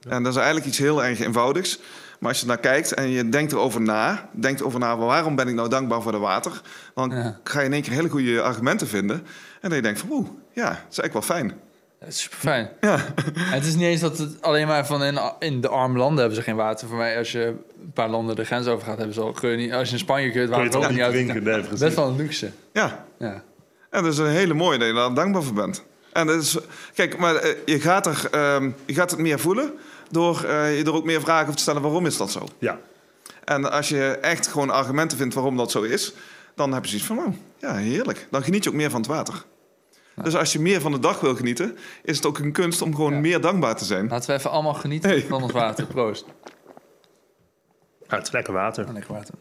[0.08, 1.78] En dat is eigenlijk iets heel erg eenvoudigs.
[2.18, 5.48] Maar als je naar kijkt en je denkt erover na, denkt over na, waarom ben
[5.48, 6.60] ik nou dankbaar voor de water?
[6.94, 7.38] Dan Ja.
[7.44, 9.16] ga je in één keer hele goede argumenten vinden.
[9.60, 11.52] En dan je denkt van, oeh, ja, dat is eigenlijk wel fijn.
[12.00, 12.68] Dat is super fijn.
[13.40, 16.36] Het is niet eens dat het alleen maar van in, in de arme landen hebben
[16.36, 16.88] ze geen water.
[16.88, 19.32] Voor mij, als je een paar landen de grens over gaat, hebben ze al.
[19.32, 20.90] Kun je niet, als je in Spanje kun je het Kun je water ook ook
[20.96, 21.12] niet uit.
[21.12, 21.42] drinken?
[21.42, 21.78] Nee, precies.
[21.78, 22.50] Best wel een luxe.
[22.72, 23.42] Ja, Ja.
[23.90, 25.82] en dat is een hele mooie dat je daar dankbaar voor bent.
[26.12, 26.58] En dat is,
[26.94, 29.72] kijk, maar eh, je gaat, er, ehm, je gaat het meer voelen
[30.10, 32.46] door eh, je er ook meer vragen over te stellen waarom is dat zo.
[32.58, 32.78] Ja,
[33.44, 36.12] En als je echt gewoon argumenten vindt waarom dat zo is,
[36.54, 38.26] dan heb je zoiets van, oh, ja, heerlijk.
[38.30, 39.44] Dan geniet je ook meer van het water.
[40.22, 42.94] Dus als je meer van de dag wil genieten, is het ook een kunst om
[42.94, 43.18] gewoon Ja.
[43.20, 44.08] meer dankbaar te zijn.
[44.08, 45.24] Laten we even allemaal genieten Hey.
[45.28, 45.86] van ons water.
[45.86, 46.24] Proost.
[48.08, 48.86] Ja, het is lekker water.
[48.86, 49.34] Oh, lekker water.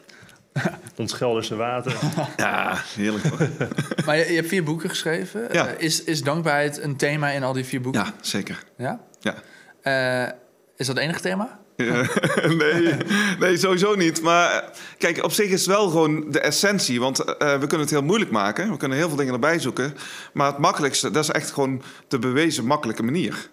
[0.98, 1.96] Ons Gelderse water.
[2.38, 3.24] Ja, heerlijk.
[3.24, 3.40] toch?
[4.06, 5.48] Maar je, je hebt vier boeken geschreven.
[5.52, 5.68] Ja.
[5.68, 8.02] Eh, is, is dankbaarheid een thema in al die vier boeken?
[8.04, 8.64] Ja, zeker.
[8.78, 9.00] Ja?
[9.20, 9.36] Ja.
[9.82, 10.32] Eh,
[10.78, 11.60] is dat het enige thema?
[11.76, 12.06] Ja,
[12.62, 12.94] nee,
[13.40, 14.22] nee, sowieso niet.
[14.22, 17.00] Maar eh, kijk, op zich is het wel gewoon de essentie.
[17.00, 18.72] Want eh, we kunnen het heel moeilijk maken.
[18.72, 19.94] We kunnen heel veel dingen erbij zoeken.
[20.34, 23.50] Maar het makkelijkste, dat is echt gewoon de bewezen makkelijke manier.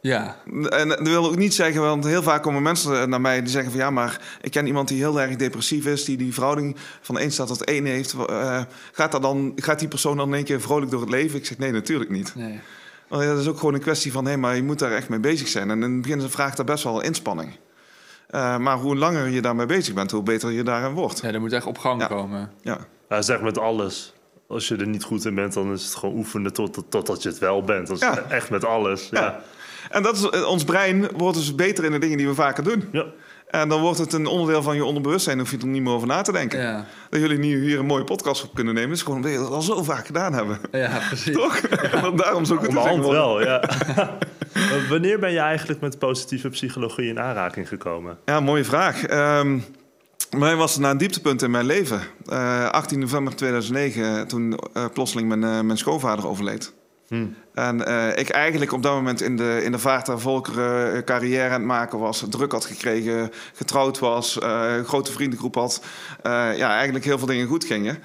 [0.00, 0.36] Ja.
[0.68, 3.70] En dat wil ook niet zeggen, want heel vaak komen mensen naar mij die zeggen
[3.70, 7.18] van ja, maar ik ken iemand die heel erg depressief is, die die verhouding van
[7.18, 8.14] 1 staat tot 1 heeft.
[8.28, 8.62] Eh,
[8.92, 11.38] gaat, dat dan, gaat die persoon dan in één keer vrolijk door het leven?
[11.38, 12.34] Ik zeg nee, natuurlijk niet.
[12.34, 12.60] Nee.
[13.08, 15.08] Want ja, dat is ook gewoon een kwestie van hé, maar je moet daar echt
[15.08, 15.70] mee bezig zijn.
[15.70, 17.58] En in het begin vraagt dat best wel inspanning.
[18.28, 21.20] Eh, maar hoe langer je daarmee bezig bent, hoe beter je daarin wordt.
[21.20, 22.06] Ja, er moet echt op gang Ja.
[22.06, 22.50] komen.
[22.62, 24.12] Ja, Ja, zeg met alles.
[24.48, 27.22] Als je er niet goed in bent, dan is het gewoon oefenen tot, tot, totdat
[27.22, 27.86] je het wel bent.
[27.86, 28.18] Dat is Ja.
[28.28, 29.08] echt met alles.
[29.10, 29.20] Ja.
[29.20, 29.40] Ja.
[29.90, 32.64] En dat is, eh, ons brein wordt dus beter in de dingen die we vaker
[32.64, 32.88] doen.
[32.92, 33.04] Ja.
[33.54, 36.08] En dan wordt het een onderdeel van je onderbewustzijn, hoef je er niet meer over
[36.08, 36.60] na te denken.
[36.60, 39.46] Ja, Dat jullie nu hier een mooie podcast op kunnen nemen, is gewoon omdat jullie
[39.46, 40.58] dat al zo vaak gedaan hebben.
[40.72, 41.34] ja precies.
[41.34, 41.60] Toch?
[42.02, 43.62] Want daarom zo goed is Onderhand wel, ja.
[44.90, 48.18] Wanneer ben je eigenlijk met positieve psychologie in aanraking gekomen?
[48.24, 49.04] Ja, mooie vraag.
[49.04, 49.58] Ehm
[50.38, 52.00] mij was het na een dieptepunt in mijn leven.
[52.26, 56.72] Eh, 18 november 2009, toen eh, plotseling mijn, eh, mijn schoonvader overleed.
[57.08, 57.34] Hmm.
[57.54, 61.02] En eh, ik eigenlijk op dat moment in de, in de vaart der volkeren eh,
[61.02, 62.24] carrière aan het maken was.
[62.28, 65.82] Druk had gekregen, getrouwd was, een grote vriendengroep had.
[66.56, 67.98] Ja, eigenlijk heel veel dingen goed gingen.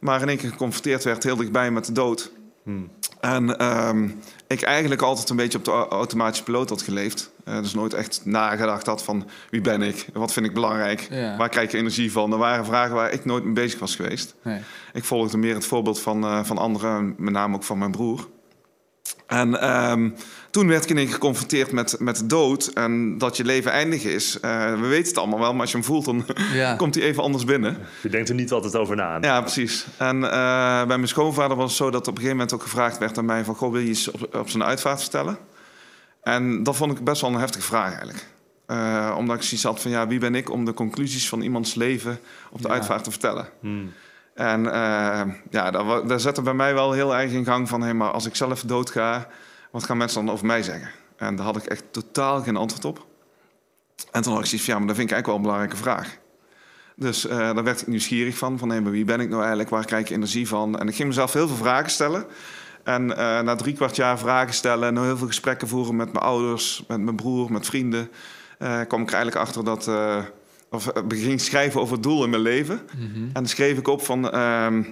[0.00, 2.30] Maar in één keer geconfronteerd werd heel dichtbij met de dood.
[2.62, 2.90] Hmm.
[3.20, 4.08] En ehm,
[4.46, 7.30] ik eigenlijk altijd een beetje op de au- automatische piloot had geleefd.
[7.44, 11.36] Dus nooit echt nagedacht had van wie ben ik, wat vind ik belangrijk, Ja.
[11.36, 12.32] waar krijg ik energie van.
[12.32, 14.34] Er waren vragen waar ik nooit mee bezig was geweest.
[14.42, 14.60] Nee.
[14.92, 18.28] Ik volgde meer het voorbeeld van, van anderen, met name ook van mijn broer.
[19.26, 20.10] En ehm,
[20.50, 24.40] toen werd ik ineens geconfronteerd met, met de dood en dat je leven eindig is.
[24.40, 26.74] Eh, we weten het allemaal wel, maar als je hem voelt, dan Ja.
[26.82, 27.76] komt hij even anders binnen.
[28.02, 29.18] Je denkt er niet altijd over na.
[29.20, 29.86] Ja, precies.
[29.96, 30.30] En eh,
[30.76, 33.24] bij mijn schoonvader was het zo dat op een gegeven moment ook gevraagd werd aan
[33.24, 33.54] mij van...
[33.54, 35.38] Goh, wil je iets op, op zijn uitvaart vertellen?
[36.22, 38.26] En dat vond ik best wel een heftige vraag eigenlijk.
[38.66, 41.74] Eh, omdat ik zoiets had van, ja, wie ben ik om de conclusies van iemands
[41.74, 42.18] leven
[42.50, 42.74] op de Ja.
[42.74, 43.48] uitvaart te vertellen?
[43.60, 43.92] Hmm.
[44.36, 47.82] En eh, ja, daar, daar zette bij mij wel heel erg in gang van...
[47.82, 49.28] hé, maar als ik zelf doodga,
[49.70, 50.90] wat gaan mensen dan over mij zeggen?
[51.16, 53.06] En daar had ik echt totaal geen antwoord op.
[54.12, 55.76] En toen had ik zoiets van, ja, maar dat vind ik eigenlijk wel een belangrijke
[55.76, 56.18] vraag.
[56.96, 59.70] Dus eh, daar werd ik nieuwsgierig van, van hé, maar wie ben ik nou eigenlijk?
[59.70, 60.78] Waar krijg ik energie van?
[60.78, 62.26] En ik ging mezelf heel veel vragen stellen.
[62.84, 64.88] En eh, na drie kwart jaar vragen stellen...
[64.96, 68.10] en heel veel gesprekken voeren met mijn ouders, met mijn broer, met vrienden...
[68.58, 69.90] eh, kwam ik er eigenlijk achter dat...
[70.70, 72.80] of eh, begin schrijven over het doel in mijn leven.
[72.96, 73.22] Mhm.
[73.22, 74.30] En dan schreef ik op van...
[74.30, 74.82] ehm,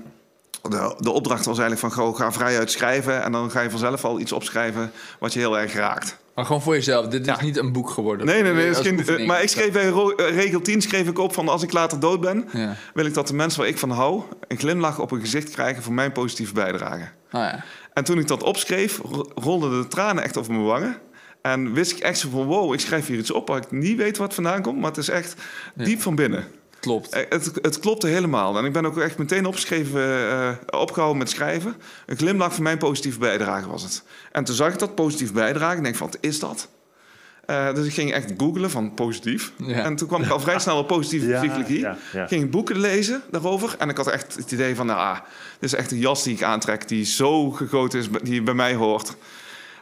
[0.63, 2.05] de, de opdracht was eigenlijk van...
[2.05, 3.23] Goh, ga vrijuit schrijven...
[3.23, 4.91] en dan ga je vanzelf al iets opschrijven...
[5.19, 6.19] wat je heel erg raakt.
[6.35, 7.07] Maar gewoon voor jezelf.
[7.09, 8.27] Dit is niet een boek geworden.
[8.27, 8.75] Nee, nee, nee.
[8.75, 9.29] geen- oefening.
[9.29, 11.49] maar ik schreef bij eh, regel 10 schreef ik op van...
[11.49, 12.49] als ik later dood ben...
[12.53, 12.77] Ja.
[12.95, 14.23] wil ik dat de mensen waar ik van hou...
[14.49, 15.83] een glimlach op hun gezicht krijgen...
[15.83, 17.03] voor mijn positieve bijdrage.
[17.33, 17.65] Oh, ja.
[17.93, 19.01] En toen ik dat opschreef...
[19.11, 20.97] ro- rolden de tranen echt over mijn wangen...
[21.53, 23.97] En wist ik echt zo van, wow, ik schrijf hier iets op waar ik niet
[23.97, 24.79] weet wat vandaan komt.
[24.81, 25.35] Maar het is echt
[25.75, 25.85] Ja.
[25.85, 26.45] diep van binnen.
[26.81, 27.09] Klopt.
[27.13, 28.59] Eh, Het, het klopte helemaal.
[28.59, 31.75] En ik ben ook echt meteen opgeschreven, eh, opgehouden met schrijven.
[32.07, 34.03] Een glimlach voor mijn positieve bijdrage was het.
[34.33, 35.77] En toen zag ik dat positief bijdrage.
[35.77, 36.69] En denk van, wat is dat?
[37.47, 39.53] Eh, dus ik ging echt googlen van positief.
[39.57, 39.85] Ja.
[39.85, 41.79] En toen kwam ik al vrij snel op positieve Ja, psychologie.
[41.81, 42.27] ja, ja.
[42.27, 43.75] Ging boeken lezen daarover.
[43.79, 45.15] En ik had echt het idee van, nou, ah,
[45.61, 46.89] dit is echt een jas die ik aantrek...
[46.89, 49.17] die zo gegoten is, die bij mij hoort.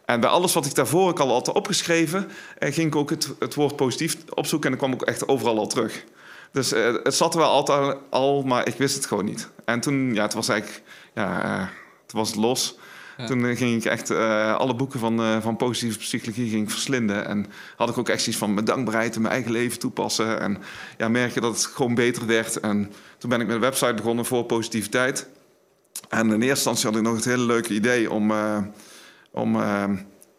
[0.04, 2.30] En bij alles wat ik daarvoor ook al had opgeschreven...
[2.58, 4.70] eh, ging ik ook het, het woord positief opzoeken...
[4.72, 6.04] en dan kwam ik echt overal al terug.
[6.52, 9.48] Dus eh, het zat er wel altijd al, maar ik wist het gewoon niet.
[9.64, 10.82] En toen, ja, het was eigenlijk...
[11.14, 11.66] Ja, eh,
[12.06, 12.78] toen was het los...
[13.16, 13.26] Ja.
[13.26, 14.10] Toen ging ik echt
[14.56, 17.26] alle boeken van, van positieve psychologie ging ik verslinden.
[17.26, 20.40] En had ik ook echt iets van mijn dankbaarheid in mijn eigen leven toepassen.
[20.40, 20.58] En
[20.98, 22.60] ja, merken dat het gewoon beter werd.
[22.60, 25.28] En toen ben ik met een website begonnen voor positiviteit.
[26.08, 28.32] En in eerste instantie had ik nog het hele leuke idee om,
[29.32, 29.84] om eh,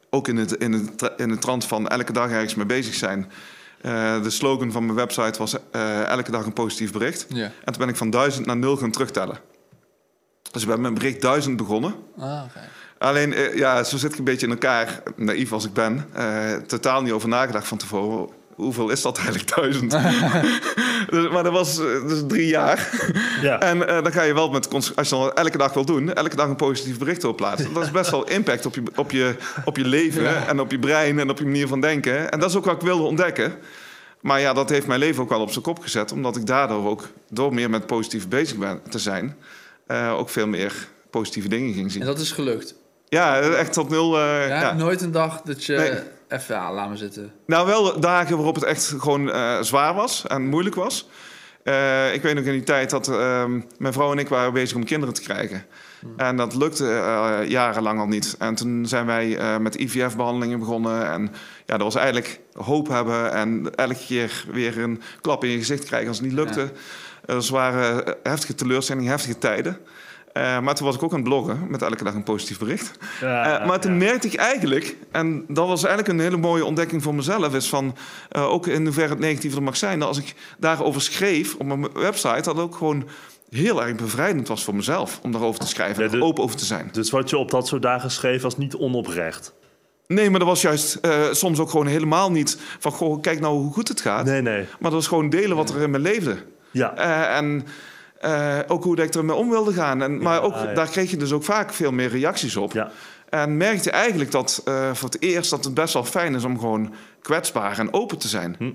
[0.09, 3.31] ook in het, in, het, in het trant van elke dag ergens mee bezig zijn.
[3.83, 7.25] Eh, de slogan van mijn website was eh, elke dag een positief bericht.
[7.29, 7.43] Ja.
[7.43, 9.37] En toen ben ik van duizend naar nul gaan terugtellen.
[10.51, 11.95] Dus ik ben met bericht 1000 begonnen.
[12.17, 12.41] Ah.
[12.97, 16.09] Alleen, eh, ja, zo zit ik een beetje in elkaar, naïef als ik ben.
[16.67, 18.29] totaal niet over nagedacht van tevoren.
[18.55, 19.91] Hoeveel is dat eigenlijk, duizend?
[21.11, 22.89] dus, maar dat was eh, dus drie jaar.
[23.41, 23.59] Ja.
[23.59, 26.35] En eh, dan ga je wel met, als je dan elke dag wil doen, elke
[26.35, 27.73] dag een positief bericht wil plaatsen.
[27.73, 29.35] Dat is best wel impact op je, op je,
[29.65, 32.31] op je leven en op je brein en op je manier van denken.
[32.31, 33.53] En dat is ook wat ik wilde ontdekken.
[34.21, 36.89] Maar ja, dat heeft mijn leven ook wel op zijn kop gezet, omdat ik daardoor
[36.89, 39.35] ook, door meer met positief bezig ben te zijn,
[39.87, 40.73] eh, ook veel meer
[41.09, 42.01] positieve dingen ging zien.
[42.01, 42.75] En dat is gelukt.
[43.09, 44.17] Ja, echt tot nul.
[44.19, 44.73] eh, Ja, ja.
[44.73, 45.75] Nooit een dag dat je...
[45.75, 45.91] Nee.
[46.27, 47.31] Even, ja, laat me zitten.
[47.45, 51.09] Nou, wel dagen waarop het echt gewoon eh, zwaar was en moeilijk was.
[51.63, 54.75] Eh, ik weet nog in die tijd dat ehm, mijn vrouw en ik waren bezig
[54.77, 55.65] om kinderen te krijgen.
[56.17, 58.35] En dat lukte eh, jarenlang al niet.
[58.39, 61.11] En toen zijn wij met IVF-behandelingen begonnen.
[61.11, 61.21] En
[61.65, 65.85] ja, dat was eigenlijk hoop hebben en elke keer weer een klap in je gezicht
[65.85, 66.71] krijgen als het niet lukte.
[67.25, 69.77] Dat waren heftige teleurstellingen, heftige tijden.
[70.33, 72.97] Eh, maar toen was ik ook aan het bloggen met elke dag een positief bericht.
[73.21, 73.97] Ja, Eh, maar toen ja.
[73.97, 77.95] merkte ik eigenlijk, en dat was eigenlijk een hele mooie ontdekking voor mezelf, is van
[78.29, 81.65] eh, ook in hoeverre het negatief er mag zijn, dat als ik daarover schreef op
[81.65, 83.07] mijn website, dat ook gewoon
[83.49, 86.55] heel erg bevrijdend was voor mezelf om daarover te schrijven Ja, en er open over
[86.55, 86.89] te zijn.
[86.91, 89.53] Dus wat je op dat soort dagen schreef was niet onoprecht.
[90.07, 90.99] Nee, maar dat was juist
[91.31, 94.25] soms ook gewoon helemaal niet van, goh, kijk nou hoe goed het gaat.
[94.25, 94.57] Nee, nee.
[94.57, 96.37] Maar dat was gewoon delen wat er in mijn leefde.
[96.71, 96.95] Ja.
[97.35, 97.65] En
[98.23, 100.01] eh, ook hoe dat ik ermee om wilde gaan.
[100.01, 100.73] En, maar ook, ja.
[100.73, 102.71] daar kreeg je dus ook vaak veel meer reacties op.
[102.71, 102.91] Ja.
[103.29, 106.59] En merkte eigenlijk dat eh, voor het eerst dat het best wel fijn is om
[106.59, 108.55] gewoon kwetsbaar en open te zijn.
[108.57, 108.71] Hm.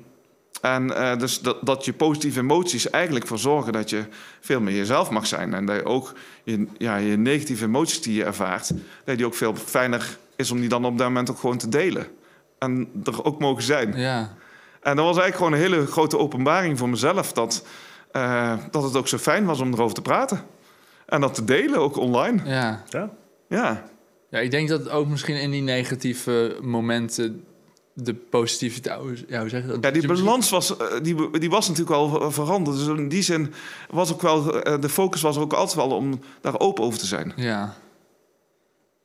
[0.61, 4.05] En eh, dus dat, dat je positieve emoties eigenlijk voor zorgen dat je
[4.41, 5.55] veel meer jezelf mag zijn.
[5.55, 6.13] En dat je ook
[6.45, 8.73] je, ja, je negatieve emoties die je ervaart,
[9.05, 11.69] dat die ook veel fijner is om die dan op dat moment ook gewoon te
[11.69, 12.07] delen.
[12.59, 13.97] En er ook mogen zijn.
[13.97, 14.19] Ja.
[14.83, 17.33] En dat was eigenlijk gewoon een hele grote openbaring voor mezelf.
[17.33, 17.65] Dat,
[18.23, 20.41] eh, dat het ook zo fijn was om erover te praten.
[21.07, 22.43] En dat te delen, ook online.
[22.45, 22.85] Ja.
[22.89, 23.11] ja.
[23.49, 23.85] Ja,
[24.31, 27.45] ja, ik denk dat ook misschien in die negatieve momenten
[27.95, 29.25] de positiviteit...
[29.29, 29.85] Ja, hoe zeg je dat?
[29.85, 32.77] ja die balans was, eh, die, die was natuurlijk wel ver- veranderd.
[32.77, 33.53] Dus in die zin
[33.91, 34.63] was ook wel...
[34.63, 37.33] eh, de focus was er ook altijd wel om daar open over te zijn.
[37.37, 37.75] Ja.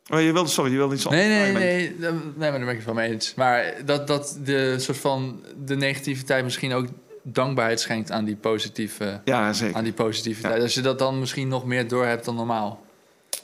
[0.10, 2.60] Maar je wilde, sorry, je wilde iets Nee, nee, anders nee, nee, nee, maar daar
[2.60, 3.34] ben ik het wel mee eens.
[3.36, 6.88] Maar dat, dat de soort van de negativiteit misschien ook
[7.24, 9.76] dankbaarheid schenkt aan die positieve, Ja, zeker.
[9.76, 10.62] aan die positiviteit.
[10.62, 12.82] Als je dat dan misschien nog meer door hebt dan normaal.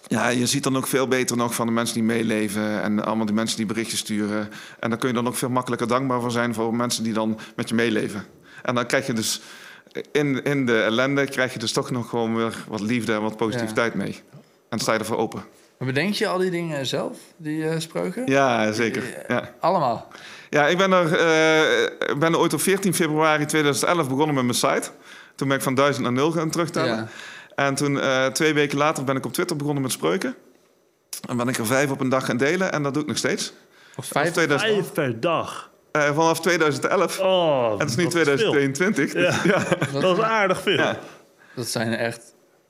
[0.08, 3.26] Ja, je ziet dan ook veel beter nog van de mensen die meeleven en allemaal
[3.26, 4.50] die mensen die berichtjes sturen.
[4.80, 7.40] En dan kun je dan ook veel makkelijker dankbaar voor zijn voor mensen die dan
[7.56, 8.26] met je meeleven.
[8.64, 9.42] En dan krijg je dus
[10.12, 13.38] in, in de ellende krijg je dus toch nog gewoon weer wat liefde en wat
[13.38, 14.22] positiviteit mee.
[14.70, 15.44] En sta je ervoor open.
[15.78, 18.24] Maar bedenk je al die dingen zelf, die eh, spreuken?
[18.26, 19.04] Ja, zeker.
[19.28, 20.08] Ja, Allemaal?
[20.50, 24.44] Ja ik ben er, eh, ik ben er ooit op 14 februari 2011 begonnen met
[24.44, 24.90] mijn site.
[25.36, 26.96] Toen ben ik van 1000 naar 0 gaan terugtellen.
[26.96, 27.08] Ja.
[27.56, 30.36] En toen, eh, twee weken later, ben ik op Twitter begonnen met spreuken.
[31.30, 32.72] En ben ik er vijf op een dag gaan delen.
[32.72, 33.54] En dat doe ik nog steeds.
[33.96, 34.32] Of vijf?
[34.32, 35.70] 2000, Vijf per dag.
[35.92, 37.20] eh, vanaf 2011.
[37.20, 38.12] Oh, En het is nu veel.
[38.12, 39.12] 2022.
[39.14, 39.64] dus Ja.
[40.02, 40.78] Dat is aardig veel.
[40.78, 41.00] Ja.
[41.56, 42.22] Dat zijn echt,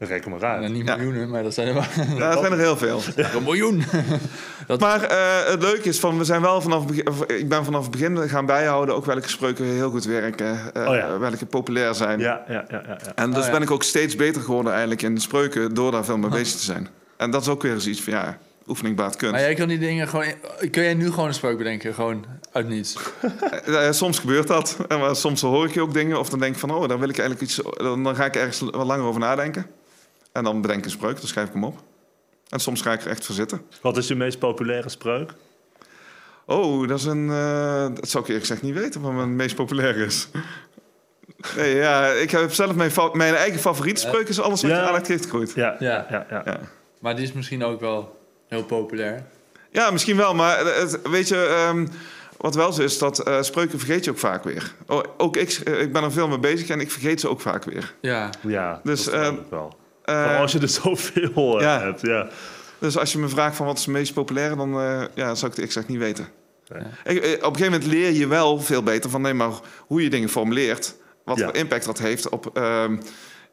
[0.02, 0.72] Reken maar uit.
[0.72, 0.96] niet Ja.
[0.96, 1.84] miljoenen, maar dat zijn er wel
[2.18, 3.02] Ja, dat zijn er heel veel.
[3.36, 3.84] een miljoen.
[4.80, 6.92] Maar eh, het leuke is, van, we zijn wel vanaf,
[7.28, 10.74] ik ben vanaf het begin gaan bijhouden ook welke spreuken heel goed werken.
[10.74, 11.20] eh, Oh ja.
[11.20, 12.20] Welke populair zijn.
[12.20, 12.82] Ja, ja, ja, ja.
[12.88, 12.98] ja.
[13.16, 13.52] En dus Oh ja.
[13.52, 16.58] ben ik ook steeds beter geworden eigenlijk in de spreuken door daar veel mee bezig
[16.60, 16.88] te zijn.
[17.18, 19.34] En dat is ook weer eens iets van ja, oefening baat kunst.
[19.34, 20.26] Maar jij kan die dingen gewoon...
[20.72, 21.94] Kun jij nu gewoon een spreuk bedenken?
[21.94, 22.96] Gewoon uit niets.
[23.90, 24.78] Soms gebeurt dat.
[24.88, 27.00] En maar soms hoor ik je ook dingen of dan denk ik van oh, daar
[27.00, 27.62] wil ik eigenlijk iets.
[27.78, 29.66] Dan, dan ga ik ergens wat langer over nadenken.
[30.32, 31.80] En dan bedenk ik een spreuk, dan schrijf ik hem op.
[32.50, 33.62] En soms ga ik er echt voor zitten.
[33.82, 35.34] Wat is je meest populaire spreuk?
[36.46, 37.30] Oh, dat is een.
[37.30, 40.28] eh, dat zou ik eerlijk gezegd niet weten wat mijn meest populair is.
[41.56, 44.78] Nee, ja, ik heb zelf mijn, fa- mijn eigen favoriete spreuk is alles wat Ja.
[44.80, 45.52] je aandacht heeft groeit.
[45.54, 46.06] Ja, Ja.
[46.10, 46.42] ja, ja.
[46.46, 46.52] ja.
[46.52, 46.60] Ja.
[47.00, 49.24] Maar die is misschien ook wel heel populair.
[49.72, 51.88] ja, misschien wel, maar het, weet je, ehm,
[52.38, 54.74] wat wel zo is, dat eh, spreuken vergeet je ook vaak weer.
[54.88, 57.42] Oh, ook ik, eh, ik ben er veel mee bezig en ik vergeet ze ook
[57.42, 57.94] vaak weer.
[58.02, 58.30] Ja.
[58.42, 59.78] Ja, Dus, dat ik wel.
[60.10, 61.80] Eh, Vooral als je er zoveel eh, ja.
[61.80, 62.02] hebt.
[62.02, 62.28] Ja.
[62.80, 65.52] Dus als je me vraagt van wat is het meest populaire, dan eh, ja, zou
[65.52, 66.28] ik het exact niet weten.
[66.68, 66.82] Nee.
[67.18, 70.10] Ik, op een gegeven moment leer je wel veel beter van nee, maar hoe je
[70.10, 70.96] dingen formuleert.
[71.26, 71.44] Wat Ja.
[71.46, 72.98] voor impact dat heeft op ehm,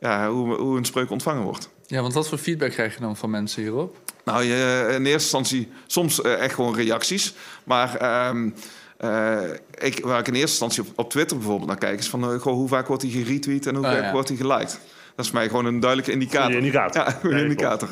[0.01, 1.69] ja, hoe, hoe een spreuk ontvangen wordt.
[1.87, 3.97] ja, want wat voor feedback krijg je dan van mensen hierop?
[4.25, 7.35] Nou, je, in eerste instantie soms echt gewoon reacties.
[7.65, 8.51] Maar ehm,
[8.97, 9.41] eh,
[9.79, 11.99] ik, waar ik in eerste instantie op, op Twitter bijvoorbeeld naar kijk...
[11.99, 14.13] is van goh, hoe vaak wordt hij geretweet en hoe Oh, vaak ja.
[14.13, 14.81] wordt hij geliked.
[15.17, 16.51] Dat is voor mij gewoon een duidelijke indicator.
[16.63, 17.89] Ja, een Nee, indicator.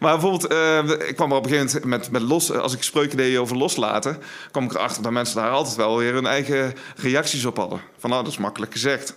[0.00, 2.52] Maar bijvoorbeeld, eh, ik kwam er op een gegeven moment met, met los...
[2.52, 4.18] Als ik spreuken deed over loslaten...
[4.50, 7.80] kwam ik erachter dat mensen daar altijd wel weer hun eigen reacties op hadden.
[7.98, 9.16] Van, nou, dat is makkelijk gezegd.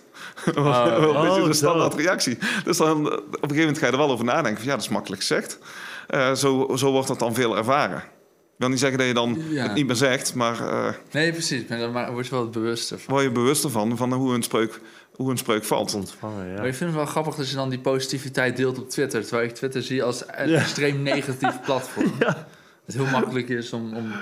[0.58, 0.84] Oh.
[0.86, 2.38] een beetje Oh, de standaard reactie.
[2.64, 4.56] Dus dan, op een gegeven moment ga je er wel over nadenken.
[4.56, 5.58] Van, ja, dat is makkelijk gezegd.
[6.08, 7.96] Eh, zo, zo wordt dat dan veel ervaren.
[7.98, 8.02] Ik
[8.56, 9.62] wil niet zeggen dat je dan Ja.
[9.62, 10.34] het niet meer zegt...
[10.34, 11.66] maar eh, Nee, precies.
[11.68, 13.12] Maar dan word je wel bewuster van.
[13.14, 14.80] word je bewuster van, van hoe, een spreuk,
[15.16, 15.94] hoe een spreuk valt.
[15.94, 16.54] Ontvangen, ja.
[16.54, 19.22] Maar ik vind het wel grappig dat je dan die positiviteit deelt op Twitter.
[19.22, 20.60] Terwijl ik Twitter zie als een Ja.
[20.60, 22.12] extreem negatief platform.
[22.86, 23.96] Het heel makkelijk is om...
[23.96, 24.12] om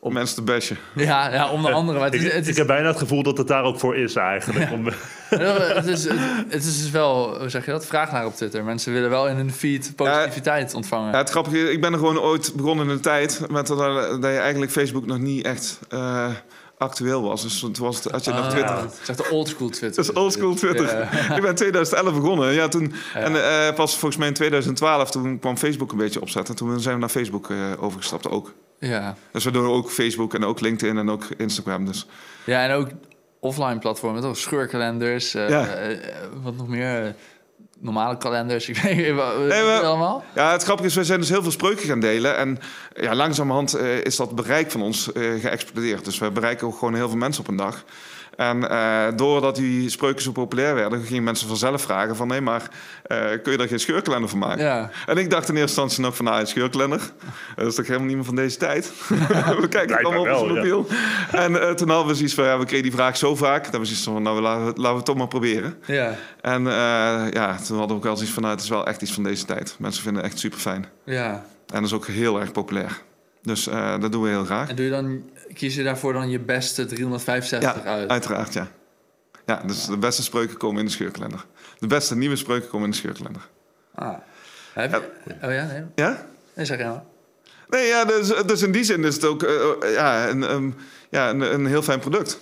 [0.00, 0.76] Om mensen te bashen.
[0.94, 1.98] ja, ja, om de andere...
[1.98, 3.78] Maar het, Ik, is, het, ik is, heb bijna het gevoel dat het daar ook
[3.78, 4.72] voor is eigenlijk.
[4.72, 4.86] Om,
[5.28, 6.04] het, is,
[6.48, 7.86] het is dus wel, hoe zeg je dat?
[7.86, 8.64] Vraag naar op Twitter.
[8.64, 11.12] Mensen willen wel in hun feed positiviteit ontvangen.
[11.12, 13.40] Ja, het grappige is, ik ben er gewoon ooit begonnen in de tijd...
[13.50, 13.78] Met dat,
[14.22, 16.30] dat je eigenlijk Facebook nog niet echt eh,
[16.78, 17.42] actueel was.
[17.42, 18.76] Dus het was, had je nog Ah, Twitter.
[18.76, 20.04] Het is echt de oldschool Twitter.
[20.04, 21.00] Dat is oldschool Twitter.
[21.36, 22.52] Ik ben in 2011 begonnen.
[22.52, 23.20] Ja, toen, Ja.
[23.20, 26.56] En eh, pas volgens mij in 2012, toen kwam Facebook een beetje opzetten.
[26.56, 28.52] Toen zijn we naar Facebook eh, overgestapt ook.
[28.78, 29.14] Ja.
[29.32, 31.84] Dus we doen ook Facebook en ook LinkedIn en ook Instagram.
[31.84, 32.06] Dus
[32.46, 32.88] ja, en ook
[33.40, 34.36] offline platformen, toch?
[34.36, 35.68] Scheurkalenders, eh, Ja.
[36.42, 37.14] wat nog meer...
[37.80, 40.24] Normale kalenders, ik weet niet allemaal.
[40.34, 42.36] Ja, het grappige is, we zijn dus heel veel spreuken gaan delen.
[42.36, 42.58] En
[42.94, 46.04] ja, langzamerhand eh, is dat bereik van ons eh, geëxplodeerd.
[46.04, 47.84] Dus we bereiken ook gewoon heel veel mensen op een dag.
[48.38, 52.28] En eh, doordat die spreuken zo populair werden, gingen mensen vanzelf vragen van...
[52.28, 52.62] nee, maar
[53.02, 54.64] eh, kun je daar geen scheurkalender van maken?
[54.64, 54.90] Ja.
[55.06, 57.00] En ik dacht in eerste instantie nog van, nou, een scheurkalender.
[57.56, 58.92] Dat is toch helemaal niet meer van deze tijd?
[59.08, 60.54] we kijken Blijkbaar allemaal op ons ja.
[60.54, 60.86] mobiel.
[61.30, 63.64] En eh, toen hadden we zoiets van, ja, we kregen die vraag zo vaak...
[63.64, 65.78] dat we zoiets van, nou, laten we, laten we het toch maar proberen.
[65.86, 66.14] Ja.
[66.40, 66.72] En eh,
[67.30, 69.22] ja, toen hadden we ook wel zoiets van, nou, het is wel echt iets van
[69.22, 69.76] deze tijd.
[69.78, 70.86] Mensen vinden het echt super fijn.
[71.04, 71.30] Ja.
[71.66, 73.06] En dat is ook heel erg populair.
[73.42, 74.68] Dus eh, dat doen we heel graag.
[74.68, 75.22] En doe je dan,
[75.54, 78.08] kies je daarvoor dan je beste 365 Ja, uit?
[78.08, 78.68] uiteraard, ja.
[79.46, 81.44] Ja, dus de beste spreuken komen in de scheurkalender.
[81.78, 83.42] De beste nieuwe spreuken komen in de scheurkalender.
[83.94, 84.14] Ah.
[84.72, 85.82] Heb je, oh ja, nee.
[85.94, 86.26] Ja?
[86.54, 87.02] Nee, zeg maar.
[87.68, 90.74] Nee, ja, dus, dus in die zin is het ook eh, eh, ja, een,
[91.10, 92.38] ja, een, een heel fijn product.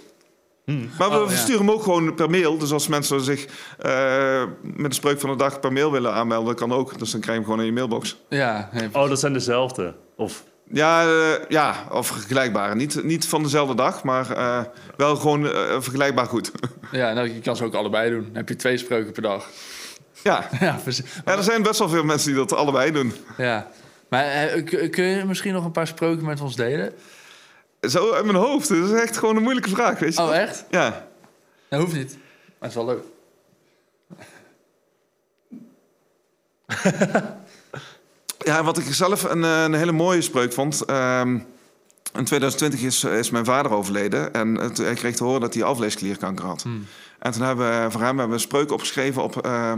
[0.64, 1.28] Maar we Oh, ja.
[1.28, 2.58] versturen hem ook gewoon per mail.
[2.58, 3.46] Dus als mensen zich
[3.78, 6.98] eh, met de spreuk van de dag per mail willen aanmelden, kan ook.
[6.98, 8.16] Dus dan krijg je hem gewoon in je mailbox.
[8.28, 9.94] Ja, nee, oh, dat zijn dezelfde.
[10.16, 12.74] Of, Ja, eh, ja of vergelijkbare.
[12.74, 14.62] Niet, niet van dezelfde dag, maar eh,
[14.96, 16.50] wel gewoon eh, vergelijkbaar goed.
[16.92, 18.24] ja nou, je kan ze ook allebei doen.
[18.24, 19.48] Dan heb je twee spreuken per dag.
[20.22, 20.48] ja.
[20.60, 20.78] ja,
[21.24, 23.12] er zijn best wel veel mensen die dat allebei doen.
[23.36, 23.70] ja.
[24.08, 24.48] Maar
[24.90, 26.92] kun je misschien nog een paar spreuken met ons delen?
[27.80, 28.68] Zo uit mijn hoofd.
[28.68, 30.22] Dat is echt gewoon een moeilijke vraag, weet je.
[30.22, 30.64] Oh, echt?
[30.70, 31.08] Ja.
[31.68, 32.18] Dat hoeft niet.
[32.58, 33.04] Maar het is wel leuk.
[38.46, 40.84] ja, wat ik zelf een, eh, een hele mooie spreuk vond.
[40.84, 41.38] ehm,
[42.14, 44.32] in 2020 is, is mijn vader overleden.
[44.32, 46.64] En het, hij kreeg te horen dat hij alvleesklierkanker had.
[47.18, 49.72] En toen hebben we voor hem hebben we een spreuk opgeschreven op, eh,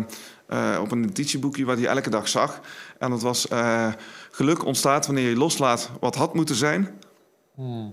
[0.47, 1.65] eh, op een notitieboekje...
[1.65, 2.61] wat hij elke dag zag.
[2.99, 3.49] En dat was...
[3.49, 3.93] eh,
[4.31, 6.99] geluk ontstaat wanneer je loslaat wat had moeten zijn...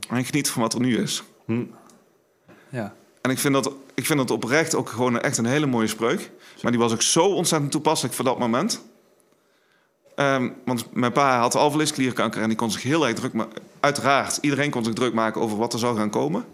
[0.10, 1.24] en geniet van wat er nu is.
[2.70, 2.94] Ja.
[3.22, 6.32] En ik vind, dat, ik vind dat oprecht ook gewoon echt een hele mooie spreuk.
[6.62, 8.82] Maar die was ook zo ontzettend toepasselijk voor dat moment.
[10.16, 13.62] Ehm, want mijn pa had alvleesklierkanker en die kon zich heel erg druk maken.
[13.80, 16.46] Uiteraard, iedereen kon zich druk maken over wat er zou gaan komen.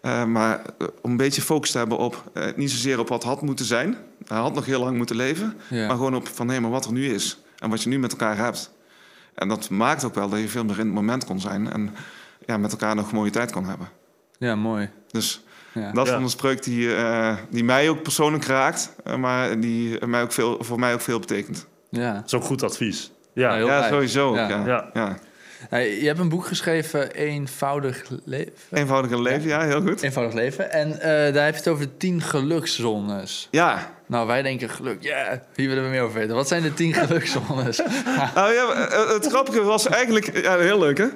[0.00, 3.22] Eh, maar eh, om een beetje focus te hebben op, eh, niet zozeer op wat
[3.24, 3.96] had moeten zijn.
[4.26, 5.56] Hij had nog heel lang moeten leven.
[5.70, 5.86] Ja.
[5.86, 7.38] Maar gewoon op van, hé, maar wat er nu is.
[7.58, 8.70] En wat je nu met elkaar hebt.
[9.34, 11.72] En dat maakt ook wel dat je veel meer in het moment kon zijn.
[11.72, 11.94] En
[12.46, 13.88] ja, met elkaar nog een mooie tijd kon hebben.
[14.38, 14.90] ja, mooi.
[15.10, 15.92] Dus Ja.
[15.92, 16.18] dat is Ja.
[16.18, 20.78] een spreuk die, eh, die mij ook persoonlijk raakt, maar die mij ook veel, voor
[20.78, 21.66] mij ook veel betekent.
[21.94, 22.14] Ja.
[22.14, 23.12] dat is ook goed advies.
[23.34, 24.34] Ja, Ja, ja, sowieso.
[24.34, 24.48] Ja.
[24.48, 24.66] Ja.
[24.66, 24.90] Ja.
[24.94, 25.16] Ja.
[25.68, 28.52] Hey, je hebt een boek geschreven, Eenvoudig Leven.
[28.70, 30.02] Eenvoudiger leven, ja, heel goed.
[30.02, 30.72] Eenvoudig Leven.
[30.72, 33.48] En eh, daar heb je het over tien gelukszones.
[33.50, 35.02] Ja, Nou, wij denken geluk.
[35.02, 36.34] Ja, hier willen we meer over weten.
[36.34, 37.82] Wat zijn de tien gelukszones?
[38.34, 41.06] nou ja, eh, het grappige was eigenlijk, ja, heel leuk hè.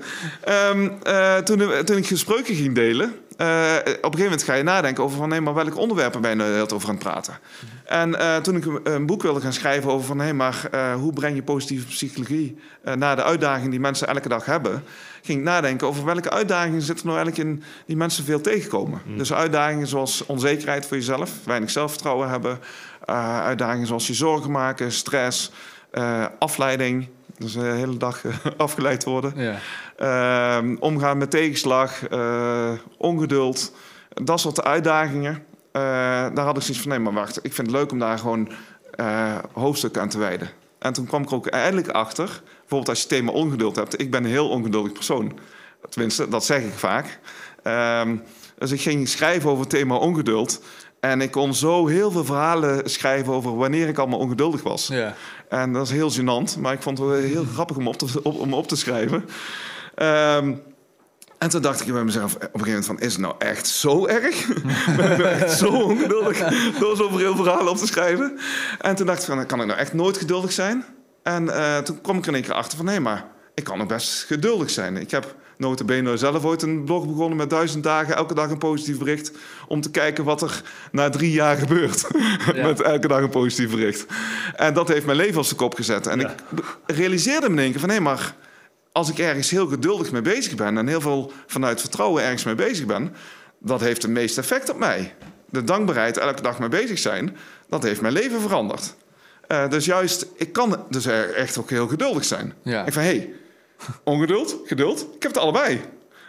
[0.44, 5.04] Ehm, eh, toen, toen ik gesproken ging delen, op een gegeven moment ga je nadenken
[5.04, 7.38] over van, maar welke onderwerpen ben je nou tijd over aan het praten?
[7.84, 11.12] En eh, toen ik een, boek wilde gaan schrijven over van, hé, maar eh, hoe
[11.12, 14.82] breng je positieve psychologie eh, naar de uitdagingen die mensen elke dag hebben,
[15.22, 19.00] ging ik nadenken over welke uitdagingen zitten er nou eigenlijk in die mensen veel tegenkomen.
[19.16, 22.60] Dus uitdagingen zoals onzekerheid voor jezelf, weinig zelfvertrouwen hebben,
[23.04, 25.50] eh, uitdagingen zoals je zorgen maken, stress,
[25.90, 29.32] eh, afleiding, dus de hele dag eh, afgeleid worden.
[29.36, 29.58] ja.
[29.96, 33.72] Ehm, omgaan met tegenslag, eh, ongeduld,
[34.08, 35.44] dat soort uitdagingen.
[35.72, 35.82] Eh,
[36.34, 38.48] daar had ik zoiets van, nee, maar wacht, ik vind het leuk om daar gewoon
[38.90, 40.50] eh hoofdstukken aan te wijden.
[40.78, 44.00] En toen kwam ik ook eindelijk achter, bijvoorbeeld als je het thema ongeduld hebt.
[44.00, 45.38] Ik ben een heel ongeduldig persoon.
[45.88, 47.18] Tenminste, dat zeg ik vaak.
[47.62, 48.16] Ehm,
[48.58, 50.62] dus ik ging schrijven over het thema ongeduld.
[51.00, 54.86] En ik kon zo heel veel verhalen schrijven over wanneer ik allemaal ongeduldig was.
[54.86, 55.14] Ja.
[55.48, 58.22] En dat is heel gênant, maar ik vond het wel heel grappig om op te,
[58.22, 59.24] op, om op te schrijven.
[59.94, 60.54] Ehm,
[61.38, 63.00] en toen dacht ik bij mezelf op een gegeven moment van...
[63.00, 64.46] is het nou echt zo erg?
[64.96, 66.38] ben ik nou echt zo ongeduldig
[66.78, 68.38] door zoveel verhalen op te schrijven?
[68.80, 70.84] En toen dacht ik van, kan ik nou echt nooit geduldig zijn?
[71.22, 72.86] En eh, toen kwam ik er in één keer achter van...
[72.86, 74.96] nee, maar ik kan ook best geduldig zijn.
[74.96, 78.16] Ik heb notabene zelf ooit een blog begonnen met duizend dagen...
[78.16, 79.32] elke dag een positief bericht...
[79.66, 82.06] om te kijken wat er na drie jaar gebeurt.
[82.54, 82.66] Ja.
[82.66, 84.06] met elke dag een positief bericht.
[84.56, 86.06] En dat heeft mijn leven op zijn kop gezet.
[86.06, 86.34] En Ja.
[86.86, 87.88] ik realiseerde me in één keer van...
[87.88, 88.34] nee, maar
[88.92, 90.78] als ik ergens heel geduldig mee bezig ben...
[90.78, 93.14] en heel veel vanuit vertrouwen ergens mee bezig ben...
[93.58, 95.14] dat heeft het meeste effect op mij.
[95.50, 97.36] De dankbaarheid elke dag mee bezig zijn...
[97.68, 98.94] dat heeft mijn leven veranderd.
[99.46, 102.52] Eh, dus juist, ik kan dus echt ook heel geduldig zijn.
[102.62, 102.86] Ja.
[102.86, 103.32] Ik van, hé, hey,
[104.04, 105.80] ongeduld, geduld, ik heb het allebei.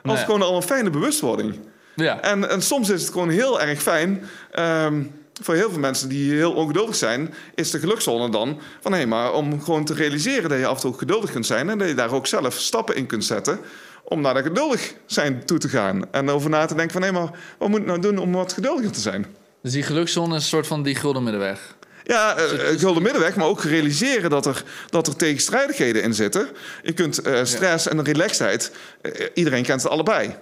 [0.04, 1.60] Dat is gewoon al een fijne bewustwording.
[1.96, 2.20] Ja.
[2.22, 4.24] En, en soms is het gewoon heel erg fijn.
[4.52, 5.04] ehm,
[5.42, 9.34] voor heel veel mensen die heel ongeduldig zijn, is de gelukzone dan van hé, maar
[9.34, 11.94] om gewoon te realiseren dat je af en toe geduldig kunt zijn en dat je
[11.94, 13.60] daar ook zelf stappen in kunt zetten
[14.04, 16.12] om naar dat geduldig zijn toe te gaan.
[16.12, 18.54] En over na te denken van hé, maar wat moet ik nou doen om wat
[18.54, 19.26] geduldiger te zijn?
[19.62, 21.76] Dus die gelukzone is een soort van die gulden middenweg.
[22.10, 26.50] Ja, eh, eh, gulden middenweg, maar ook realiseren dat er, dat er tegenstrijdigheden in zitten.
[26.82, 30.36] Je kunt eh, stress en relaxedheid, eh, iedereen kent het allebei.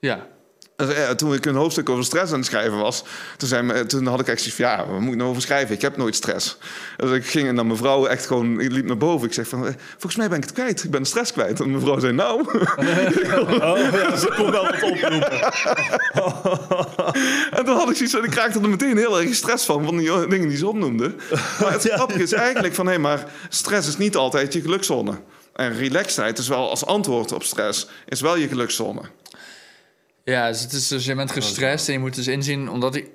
[0.00, 0.26] Ja.
[0.78, 3.04] Eh, toen ik een hoofdstuk over stress aan het schrijven was,
[3.36, 5.74] toen, zei, toen had ik echt zoiets van, ja, waar moet ik nou over schrijven?
[5.74, 6.56] Ik heb nooit stress.
[6.96, 9.26] Dus ik ging naar mijn vrouw echt gewoon, ik liep naar boven.
[9.26, 10.84] Ik zeg van, eh, volgens mij ben ik het kwijt.
[10.84, 11.60] Ik ben de stress kwijt.
[11.60, 12.40] En mijn vrouw zei, nou.
[13.68, 15.40] Oh ja, ze kon wel wat oproepen.
[17.58, 19.96] en toen had ik zoiets van, ik raakte er meteen heel erg stress van, van
[19.96, 21.14] die dingen die ze opnoemde.
[21.60, 25.12] Maar het grappige is eigenlijk van, hé, maar stress is niet altijd je gelukzone.
[25.54, 29.00] En relaxedheid is wel als antwoord op stress, is wel je gelukzone.
[30.28, 33.10] Ja, dus, het is dus je bent gestrest en je moet dus inzien, omdat ik,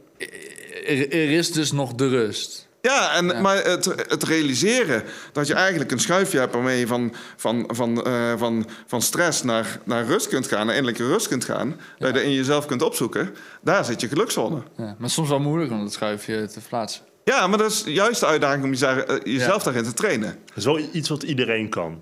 [0.88, 2.68] er, er is dus nog de rust.
[2.82, 3.40] Ja, en, Ja.
[3.42, 8.04] maar het, het realiseren dat je eigenlijk een schuifje hebt waarmee je van, van, van,
[8.04, 12.08] eh, van, van stress naar, naar rust kunt gaan, naar innerlijke rust kunt gaan, dat
[12.08, 14.64] je dat in jezelf kunt opzoeken, daar zit je gelukzone.
[14.78, 17.02] Ja, maar soms wel moeilijk om dat schuifje te plaatsen.
[17.24, 20.40] Ja, maar dat is juist de uitdaging om jezelf, eh, jezelf daarin te trainen.
[20.46, 22.02] Dat is wel iets wat iedereen kan.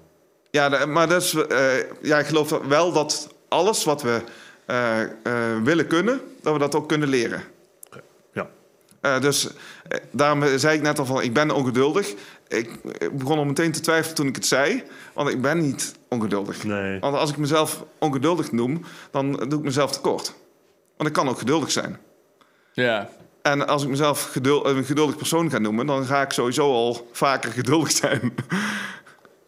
[0.52, 1.67] Ja, maar dat is, eh,
[2.02, 4.21] ja, ik geloof wel dat alles wat we
[5.64, 7.44] willen kunnen, dat we dat ook kunnen leren.
[8.34, 8.50] Ja.
[9.02, 9.48] Eh, dus
[9.88, 12.14] eh, daarom zei ik net al van, ik ben ongeduldig.
[12.48, 15.96] Ik, ik begon al meteen te twijfelen toen ik het zei, want ik ben niet
[16.08, 16.64] ongeduldig.
[16.64, 17.00] Nee.
[17.00, 20.34] Want als ik mezelf ongeduldig noem, dan doe ik mezelf tekort.
[20.98, 21.98] Want ik kan ook geduldig zijn.
[22.74, 23.10] Ja,
[23.42, 27.52] En als ik mezelf een geduldig persoon ga noemen, dan ga ik sowieso al vaker
[27.52, 28.22] geduldig zijn.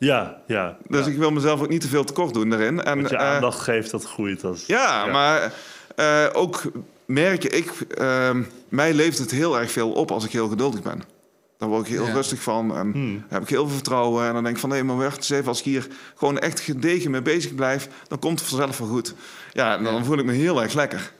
[0.03, 0.77] Ja, ja.
[0.87, 2.83] Dus ik wil mezelf ook niet te veel tekort doen daarin.
[2.83, 4.41] En, Wat je eh, aandacht geeft, dat groeit.
[4.41, 5.11] Dat Ja, Ja.
[5.11, 5.53] maar
[5.95, 6.61] eh, ook
[7.05, 10.81] merk je, ik, ehm, mij leeft het heel erg veel op als ik heel geduldig
[10.81, 11.01] ben.
[11.57, 12.13] Daar word ik heel Ja.
[12.13, 13.23] rustig van en Hmm.
[13.29, 14.27] heb ik heel veel vertrouwen.
[14.27, 16.59] En dan denk ik van nee, maar wacht eens even, als ik hier gewoon echt
[16.59, 19.13] gedegen mee bezig blijf, dan komt het vanzelf wel goed.
[19.53, 20.03] Ja, en dan Ja.
[20.03, 21.11] voel ik me heel erg lekker.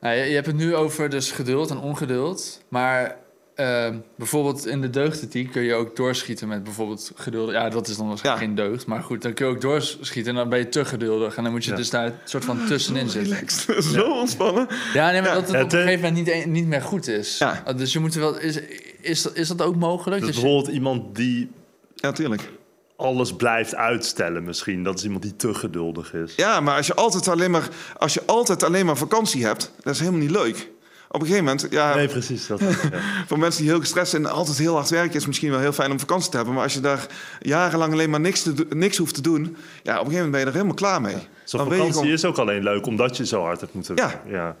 [0.00, 2.62] Nou, je, je hebt het nu over dus geduld en ongeduld.
[2.68, 3.16] Maar
[3.54, 7.50] eh, bijvoorbeeld in de deugdethiek kun je ook doorschieten met bijvoorbeeld geduld.
[7.50, 8.48] Ja, dat is dan waarschijnlijk Ja.
[8.48, 8.86] geen deugd.
[8.86, 11.36] Maar goed, dan kun je ook doorschieten en dan ben je te geduldig.
[11.36, 11.76] En dan moet je Ja.
[11.76, 13.38] dus daar een soort van tussenin zitten.
[13.92, 14.66] Zo ontspannen.
[14.94, 15.34] Ja, nee, maar Ja.
[15.34, 17.38] dat het Ja, op een gegeven moment niet, niet meer goed is.
[17.38, 17.62] Ja.
[17.68, 18.38] Uh, Dus je moet wel...
[18.38, 18.60] Is,
[19.00, 20.20] is, is dat ook mogelijk?
[20.20, 21.50] Dus Dus je- bijvoorbeeld iemand die
[21.94, 22.50] Ja, tuurlijk.
[22.96, 24.84] alles blijft uitstellen misschien.
[24.84, 26.34] Dat is iemand die te geduldig is.
[26.36, 29.92] Ja, maar als je altijd alleen maar, als je altijd alleen maar vakantie hebt, dat
[29.94, 30.70] is helemaal niet leuk.
[31.14, 32.46] Op een gegeven moment, ja, Nee, precies.
[32.46, 32.66] Dat, ja.
[33.28, 35.60] Voor mensen die heel gestrest zijn en altijd heel hard werken, is het misschien wel
[35.60, 36.54] heel fijn om vakantie te hebben.
[36.54, 37.06] Maar als je daar
[37.40, 39.54] jarenlang alleen maar niks, te niks hoeft te doen, ja, op
[39.86, 41.16] een gegeven moment ben je er helemaal klaar mee.
[41.44, 43.74] Zo'n Dan weet je vakantie gewoon- is ook alleen leuk omdat je zo hard hebt
[43.74, 44.06] moeten Ja.
[44.06, 44.30] werken.
[44.30, 44.56] ja.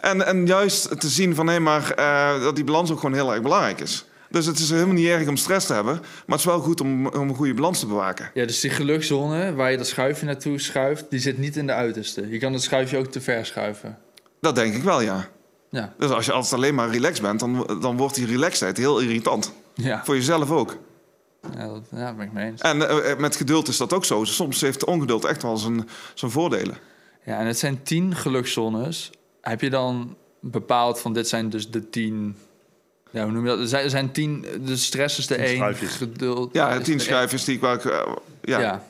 [0.00, 3.32] En, en juist te zien van hé, maar eh, dat die balans ook gewoon heel
[3.32, 4.04] erg belangrijk is.
[4.30, 6.80] Dus het is helemaal niet erg om stress te hebben, maar het is wel goed
[6.80, 8.30] om, om een goede balans te bewaken.
[8.34, 11.72] Ja, dus die gelukzone waar je dat schuifje naartoe schuift, die zit niet in de
[11.72, 12.28] uiterste.
[12.28, 13.98] Je kan het schuifje ook te ver schuiven.
[14.40, 15.28] Dat denk ik wel, ja.
[15.74, 18.98] Ja, Dus als je altijd alleen maar relaxed bent, dan, dan wordt die relaxedheid heel
[19.00, 19.52] irritant.
[19.74, 20.04] ja.
[20.04, 20.76] Voor jezelf ook.
[21.56, 22.60] ja dat ja, ben ik mee eens.
[22.60, 24.24] En eh, met geduld is dat ook zo.
[24.24, 26.76] Soms heeft ongeduld echt wel zijn, zijn voordelen.
[27.24, 29.10] Ja, en het zijn tien gelukzones.
[29.40, 32.36] Heb je dan bepaald van dit zijn dus de tien...
[33.10, 33.58] Ja, hoe noem je dat?
[33.58, 34.46] Er zijn, er zijn tien...
[34.64, 35.94] De stress is de Tien één, schuifjes.
[35.96, 36.52] geduld...
[36.52, 37.78] Ja, tien schuifjes die ik wel...
[37.80, 38.60] eh, ja.
[38.60, 38.82] Ja.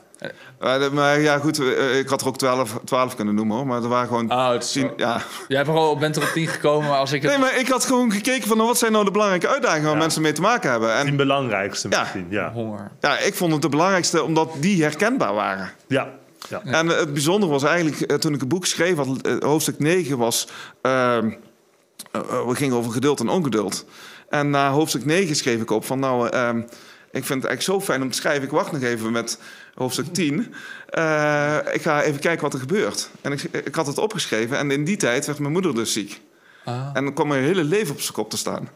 [0.59, 3.67] Maar, de- maar ja, goed, eh, ik had er ook 12, 12 kunnen noemen hoor.
[3.67, 4.91] Maar er waren gewoon Oh, tien.
[4.97, 5.21] Ja.
[5.47, 7.31] Jij hebt er al, bent er op tien gekomen, maar als ik het...
[7.31, 9.93] Nee, maar ik had gewoon gekeken van nou, wat zijn nou de belangrijke uitdagingen waar
[9.93, 9.99] Ja.
[9.99, 10.99] mensen mee te maken hebben.
[10.99, 11.99] Tien En belangrijkste Ja.
[11.99, 12.27] misschien.
[12.29, 12.51] Ja.
[12.51, 12.91] Honger.
[12.99, 15.71] ja, ik vond het de belangrijkste omdat die herkenbaar waren.
[15.87, 16.09] Ja.
[16.49, 16.61] ja.
[16.63, 20.17] En het bijzondere was eigenlijk, eh, toen ik het boek schreef, had, eh, hoofdstuk 9
[20.17, 20.47] was
[20.81, 21.31] ehm,
[22.11, 23.85] eh, we gingen over geduld en ongeduld.
[24.29, 26.57] En na hoofdstuk 9 schreef ik op van nou, ehm,
[27.11, 28.43] ik vind het eigenlijk zo fijn om te schrijven.
[28.43, 29.39] Ik wacht nog even met
[29.75, 30.53] hoofdstuk 10.
[30.89, 33.09] Eh, ik ga even kijken wat er gebeurt.
[33.21, 36.21] En ik, ik had het opgeschreven en in die tijd werd mijn moeder dus ziek.
[36.65, 36.89] Ah.
[36.93, 38.69] En dan kwam mijn hele leven op zijn kop te staan.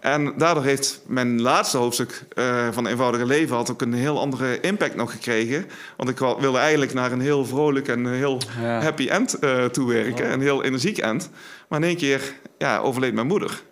[0.00, 3.56] En daardoor heeft mijn laatste hoofdstuk eh, van Eenvoudige Leven...
[3.56, 5.66] had ook een heel andere impact nog gekregen.
[5.96, 8.80] Want ik wilde eigenlijk naar een heel vrolijk en heel Ja.
[8.80, 10.32] happy end eh toewerken.
[10.32, 11.30] Een heel energiek end.
[11.68, 13.62] Maar in één keer ja, overleed mijn moeder.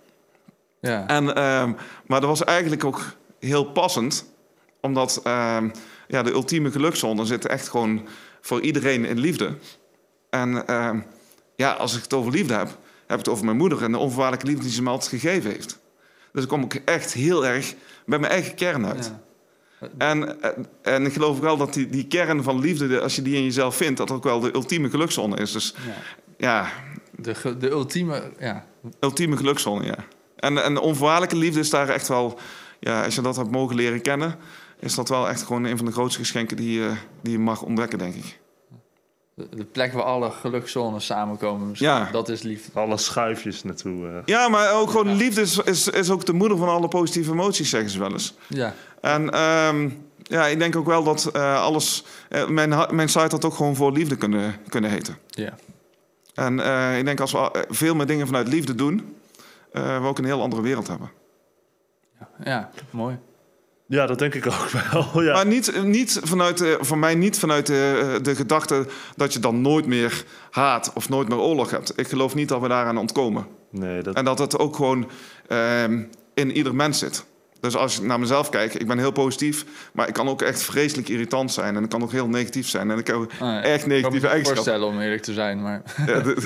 [0.80, 1.06] Ja.
[1.06, 1.72] En, ehm,
[2.06, 3.02] maar dat was eigenlijk ook
[3.40, 4.24] heel passend.
[4.80, 5.68] Omdat ehm,
[6.12, 8.06] ja, de ultieme gelukzone zit echt gewoon
[8.40, 9.56] voor iedereen in liefde.
[10.30, 11.00] En ehm,
[11.56, 12.68] ja, als ik het over liefde heb,
[13.06, 13.82] heb ik het over mijn moeder...
[13.82, 15.78] en de onvoorwaardelijke liefde die ze me altijd gegeven heeft.
[16.32, 17.74] Dus ik kom ik echt heel erg
[18.06, 19.12] bij mijn eigen kern uit.
[19.80, 19.88] Ja.
[19.98, 23.36] En, en, en ik geloof wel dat die, die kern van liefde, als je die
[23.36, 23.96] in jezelf vindt...
[23.96, 25.52] dat ook wel de ultieme gelukzone is.
[25.52, 25.94] Dus Ja.
[26.36, 26.70] ja,
[27.16, 28.32] De, de ultieme...
[28.38, 28.64] Ja.
[29.00, 29.98] Ultieme gelukzone, ja.
[30.36, 32.38] En, en de onvoorwaardelijke liefde is daar echt wel...
[32.80, 34.38] Ja, als je dat hebt mogen leren kennen...
[34.82, 37.62] is dat wel echt gewoon een van de grootste geschenken die, je- die je mag
[37.62, 38.40] ontdekken, denk ik.
[39.34, 41.68] De, plek waar alle gelukzones samenkomen.
[41.68, 41.88] misschien.
[41.90, 42.08] Ja.
[42.12, 42.80] Dat is liefde.
[42.80, 44.08] Alle schuifjes naartoe.
[44.08, 44.16] eh.
[44.24, 47.70] Ja, maar ook gewoon liefde is, is, is ook de moeder van alle positieve emoties,
[47.70, 48.34] zeggen ze wel eens.
[48.48, 48.74] Ja.
[49.00, 49.90] En ehm,
[50.22, 52.04] ja, ik denk ook wel dat eh, alles...
[52.28, 55.18] eh, mijn, mijn site had ook gewoon voor liefde kunnen, kunnen heten.
[55.28, 55.54] Ja.
[56.34, 59.16] En eh, ik denk als we eh, veel meer dingen vanuit liefde doen...
[59.72, 61.10] eh, we ook een heel andere wereld hebben.
[62.44, 63.18] Ja, mooi.
[63.92, 65.22] Ja, dat denk ik ook wel.
[65.22, 65.32] Ja.
[65.32, 68.86] Maar niet, niet vanuit, de- voor mij niet vanuit de, de gedachte
[69.16, 71.92] dat je dan nooit meer haat of nooit meer oorlog hebt.
[71.98, 73.46] Ik geloof niet dat we daaraan ontkomen.
[73.70, 75.08] Nee, dat, En dat het ook gewoon
[75.48, 76.02] ehm,
[76.34, 77.24] in ieder mens zit.
[77.62, 80.62] Dus als ik naar mezelf kijk, ik ben heel positief, maar ik kan ook echt
[80.62, 81.76] vreselijk irritant zijn.
[81.76, 82.90] En ik kan ook heel negatief zijn.
[82.90, 83.62] En ik heb Ah, ja.
[83.62, 84.64] echt Ik kan me negatieve eigenschappen.
[84.64, 86.44] voorstellen om eerlijk te zijn, maar Ja, dit-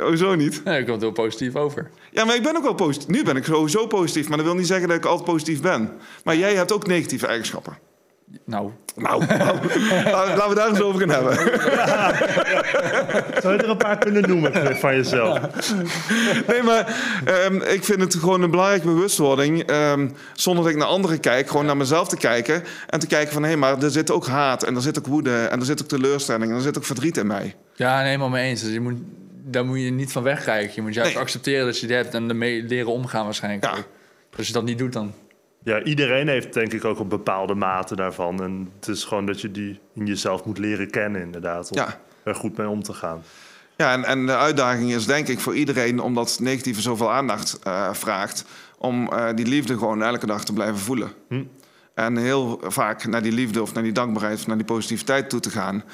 [0.08, 0.64] Hoezo niet?
[0.64, 1.90] nee, ik komt heel positief over.
[2.10, 3.08] Ja, maar ik ben ook wel positief.
[3.08, 5.92] Nu ben ik sowieso positief, maar dat wil niet zeggen dat ik altijd positief ben.
[6.24, 7.78] Maar jij hebt ook negatieve eigenschappen.
[8.44, 9.58] Nou, Nou, nou,
[10.04, 11.34] laten we daar eens over gaan hebben.
[13.42, 15.40] Zou je er een paar kunnen noemen van jezelf?
[16.46, 19.62] Nee, maar ehm, ik vind het gewoon een belangrijke bewustwording.
[19.62, 22.62] ehm, zonder dat ik naar anderen kijk, gewoon naar mezelf te kijken.
[22.88, 24.62] En te kijken van, hé, maar er zit ook haat.
[24.62, 25.36] En er zit ook woede.
[25.44, 26.50] En er zit ook teleurstelling.
[26.50, 27.54] En er zit ook verdriet in mij.
[27.74, 28.62] ja, nee, helemaal mee eens.
[28.62, 28.96] Dus je moet,
[29.44, 30.72] daar moet je niet van wegkijken.
[30.74, 31.22] Je moet juist Nee.
[31.22, 33.64] accepteren dat je het hebt en ermee leren omgaan waarschijnlijk.
[33.64, 33.70] Ja.
[33.70, 33.86] ook.
[34.36, 35.12] Als je dat niet doet, dan...
[35.68, 38.42] Ja, iedereen heeft denk ik ook een bepaalde mate daarvan.
[38.42, 41.70] En het is gewoon dat je die in jezelf moet leren kennen inderdaad.
[41.70, 42.00] Om Ja.
[42.22, 43.22] er goed mee om te gaan.
[43.76, 46.00] Ja, en, en de uitdaging is denk ik voor iedereen...
[46.00, 48.44] omdat het negatieve zoveel aandacht eh, vraagt...
[48.78, 51.12] om eh, die liefde gewoon elke dag te blijven voelen.
[51.28, 51.44] Hm.
[51.94, 54.38] En heel vaak naar die liefde of naar die dankbaarheid...
[54.38, 55.84] of naar die positiviteit toe te gaan.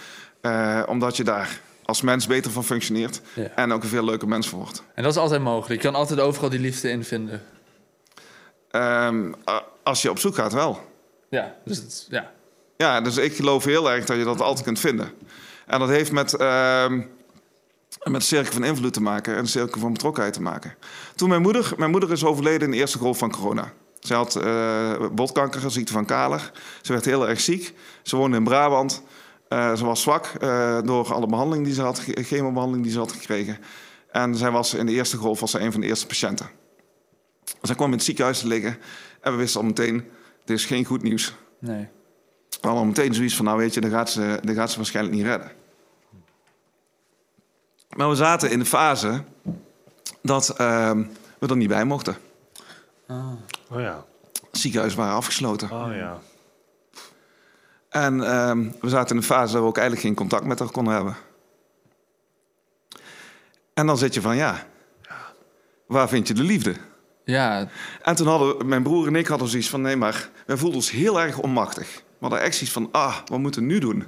[0.40, 3.20] Eh, omdat je daar als mens beter van functioneert...
[3.34, 3.48] Ja.
[3.54, 4.84] en ook een veel leuker mens voor wordt.
[4.94, 5.82] En dat is altijd mogelijk.
[5.82, 7.42] Je kan altijd overal die liefde in vinden.
[8.74, 9.32] Ehm,
[9.82, 10.80] als je op zoek gaat, wel.
[11.30, 12.32] Ja, dus het, ja.
[12.76, 15.12] Ja, dus ik geloof heel erg dat je dat altijd kunt vinden.
[15.66, 17.02] En dat heeft met, ehm
[18.02, 20.74] met cirkel van invloed te maken en cirkel van betrokkenheid te maken.
[21.14, 23.72] Toen mijn moeder, mijn moeder is overleden in de eerste golf van corona.
[24.00, 26.52] Ze had eh botkanker, ziekte van Kaler.
[26.82, 27.74] Ze werd heel erg ziek.
[28.02, 29.02] Ze woonde in Brabant.
[29.48, 33.12] Eh, ze was zwak eh, door alle behandeling die ze had, chemobehandeling die ze had
[33.12, 33.58] gekregen.
[34.10, 36.62] En zij was in de eerste golf was zij een van de eerste patiënten.
[37.62, 38.78] Zij kwam in het ziekenhuis te liggen
[39.20, 40.10] en we wisten al meteen,
[40.44, 41.34] dit is geen goed nieuws.
[41.58, 41.88] Nee.
[42.50, 44.76] We hadden al meteen zoiets van, nou weet je, dan gaat ze, dan gaat ze
[44.76, 45.52] waarschijnlijk niet redden.
[47.96, 49.24] Maar we zaten in de fase
[50.22, 51.04] dat ehm,
[51.38, 52.16] we er niet bij mochten.
[53.06, 53.32] Ah.
[53.70, 54.04] Oh ja.
[54.50, 55.70] Het ziekenhuis waren afgesloten.
[55.70, 56.18] Oh ja.
[57.88, 60.70] En ehm, we zaten in de fase dat we ook eigenlijk geen contact met haar
[60.70, 61.16] konden hebben.
[63.74, 64.66] En dan zit je van, ja,
[65.86, 66.74] waar vind je de liefde?
[67.24, 67.68] Ja,
[68.02, 69.80] En toen hadden mijn broer en ik hadden zoiets van...
[69.80, 71.94] nee, maar wij voelden ons heel erg onmachtig.
[71.96, 74.00] We hadden echt zoiets van, ah, wat moeten we nu doen?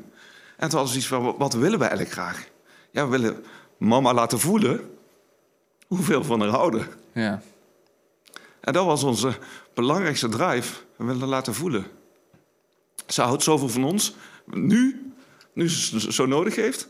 [0.57, 2.49] En toen hadden we zoiets van, wat willen we eigenlijk graag?
[2.91, 3.45] Ja, we willen
[3.79, 4.91] mama laten voelen
[5.87, 6.87] hoeveel we van haar houden.
[7.13, 7.43] ja.
[8.61, 9.33] En dat was onze
[9.75, 10.75] belangrijkste drive.
[10.97, 11.87] We willen laten voelen.
[13.07, 14.15] Ze houdt zoveel van ons,
[14.45, 15.13] nu,
[15.53, 16.89] nu ze het zo nodig heeft.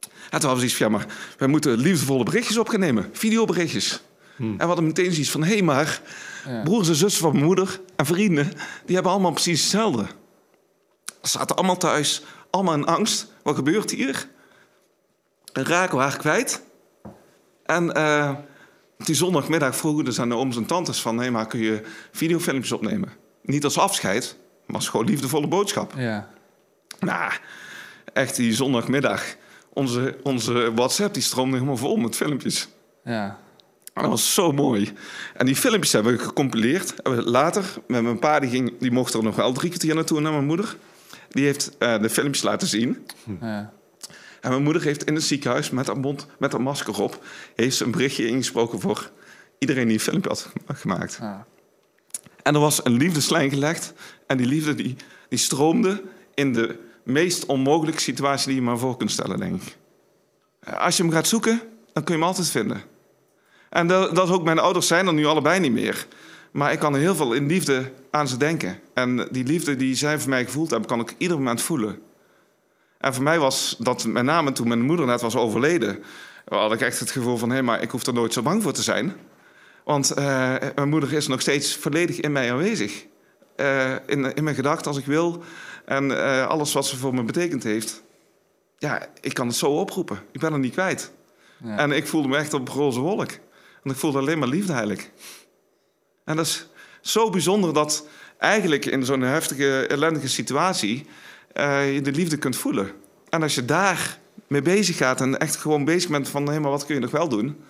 [0.00, 1.06] En toen hadden we zoiets van, ja, maar
[1.38, 3.08] wij moeten liefdevolle berichtjes op gaan nemen.
[3.12, 4.02] Videoberichtjes.
[4.40, 6.02] En we hadden meteen zoiets van, hé, hey, maar
[6.46, 6.62] Ja.
[6.62, 8.52] broers en zussen van mijn moeder en vrienden...
[8.84, 10.06] die hebben allemaal precies hetzelfde.
[11.22, 13.32] Ze zaten allemaal thuis, allemaal in angst.
[13.42, 14.28] Wat gebeurt hier?
[15.52, 16.62] En raken we haar kwijt.
[17.64, 18.34] En eh,
[18.98, 21.18] die zondagmiddag vroegen dus aan de ooms en tantes van...
[21.18, 21.82] hé, maar kun je
[22.12, 23.12] videofilmpjes opnemen?
[23.42, 24.36] Niet als afscheid,
[24.66, 25.92] maar als gewoon liefdevolle boodschap.
[25.96, 26.28] Ja.
[27.00, 27.32] Nou,
[28.12, 29.22] echt die zondagmiddag.
[29.72, 32.68] Onze, onze WhatsApp die stroomde helemaal vol met filmpjes.
[33.04, 33.38] Ja.
[33.94, 34.92] En dat was zo mooi.
[35.34, 36.94] En die filmpjes hebben we gecompileerd.
[37.24, 40.32] Later, met mijn pa, die, ging, die mocht er nog wel drie kwartier naartoe naar
[40.32, 40.76] mijn moeder.
[41.28, 43.06] Die heeft eh, de filmpjes laten zien.
[43.40, 43.72] ja.
[44.40, 47.24] En mijn moeder heeft in het ziekenhuis met haar mond, met haar masker op,
[47.54, 49.10] heeft ze een berichtje ingesproken voor
[49.58, 51.18] iedereen die een filmpje had gemaakt.
[51.20, 51.46] Ja.
[52.42, 53.92] En er was een liefdeslijn gelegd.
[54.26, 54.96] En die liefde die,
[55.28, 56.02] die stroomde
[56.34, 59.76] in de meest onmogelijke situatie die je maar voor kunt stellen, denk ik.
[60.78, 61.60] Als je hem gaat zoeken,
[61.92, 62.82] dan kun je hem altijd vinden.
[63.70, 66.06] En dat, dat ook, mijn ouders zijn er nu allebei niet meer.
[66.50, 68.80] Maar ik kan heel veel in liefde aan ze denken.
[68.94, 71.98] En die liefde die zij voor mij gevoeld hebben, kan ik ieder moment voelen.
[72.98, 76.02] En voor mij was dat met name toen mijn moeder net was overleden...
[76.48, 78.72] had ik echt het gevoel van, hé, maar ik hoef er nooit zo bang voor
[78.72, 79.16] te zijn.
[79.84, 83.06] Want eh, mijn moeder is nog steeds volledig in mij aanwezig.
[83.56, 85.42] Eh, in, in mijn gedachten als ik wil.
[85.84, 88.02] En eh, alles wat ze voor me betekend heeft.
[88.78, 90.22] Ja, ik kan het zo oproepen.
[90.32, 91.12] Ik ben er niet kwijt.
[91.64, 91.78] Ja.
[91.78, 93.30] En ik voelde me echt op een roze wolk.
[93.82, 95.10] En ik voelde alleen maar liefde eigenlijk.
[96.24, 96.66] En dat is
[97.00, 98.06] zo bijzonder dat
[98.38, 101.06] eigenlijk in zo'n heftige, ellendige situatie...
[101.52, 102.90] eh, je de liefde kunt voelen.
[103.28, 106.48] En als je daar mee bezig gaat en echt gewoon bezig bent van...
[106.48, 107.64] hé, maar wat kun je nog wel doen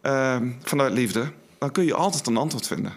[0.00, 1.32] eh, vanuit liefde...
[1.58, 2.92] dan kun je altijd een antwoord vinden.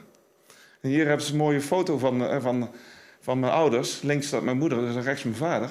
[0.81, 2.71] En hier hebben ze een mooie foto van, eh, van,
[3.19, 4.01] van mijn ouders.
[4.01, 5.69] Links staat mijn moeder, dus rechts mijn vader.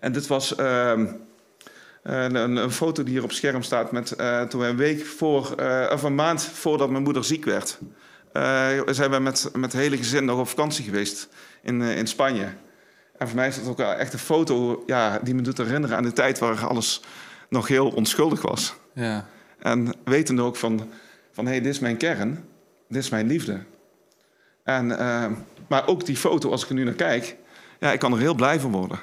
[0.00, 1.06] En dit was ehm,
[2.04, 3.92] een, een, een foto die hier op scherm staat...
[3.92, 7.44] Met, eh, toen we een week voor, eh, of een maand voordat mijn moeder ziek
[7.44, 7.78] werd...
[8.32, 11.28] eh, zijn we met, met het hele gezin nog op vakantie geweest
[11.62, 12.48] in, eh, in Spanje.
[13.18, 15.96] En voor mij is dat ook wel echt een foto ja, die me doet herinneren
[15.96, 16.38] aan de tijd...
[16.38, 17.00] waar alles
[17.48, 18.74] nog heel onschuldig was.
[18.94, 19.26] Ja.
[19.58, 20.88] En wetende ook van,
[21.32, 22.44] van hé, hey, dit is mijn kern,
[22.88, 23.60] dit is mijn liefde.
[24.64, 25.26] En, eh,
[25.68, 27.36] maar ook die foto, als ik er nu naar kijk,
[27.80, 28.98] ja, ik kan er heel blij van worden.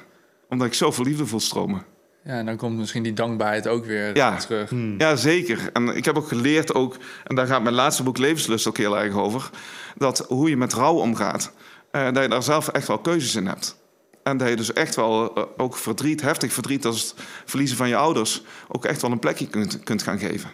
[0.48, 1.84] Omdat ik zoveel liefde voel stromen.
[2.24, 4.36] Ja, en dan komt misschien die dankbaarheid ook weer Ja.
[4.36, 4.72] terug.
[4.98, 5.70] Ja, zeker.
[5.72, 8.98] En ik heb ook geleerd, ook, en daar gaat mijn laatste boek Levenslust ook heel
[8.98, 9.50] erg over,
[9.96, 11.52] dat hoe je met rouw omgaat,
[11.90, 13.80] eh, dat je daar zelf echt wel keuzes in hebt.
[14.22, 17.14] En dat je dus echt wel eh, ook verdriet, heftig verdriet als het
[17.44, 20.50] verliezen van je ouders, ook echt wel een plekje kunt, kunt gaan geven.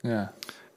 [0.00, 0.32] Ja.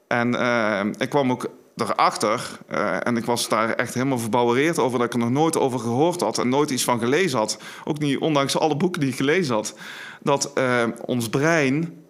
[0.08, 1.50] En eh, ik kwam ook
[1.80, 4.98] erachter, eh, en ik was daar echt helemaal verbouwereerd over...
[4.98, 7.58] dat ik er nog nooit over gehoord had en nooit iets van gelezen had.
[7.84, 9.74] Ook niet, ondanks alle boeken die ik gelezen had.
[10.22, 12.02] Dat eh, ons brein,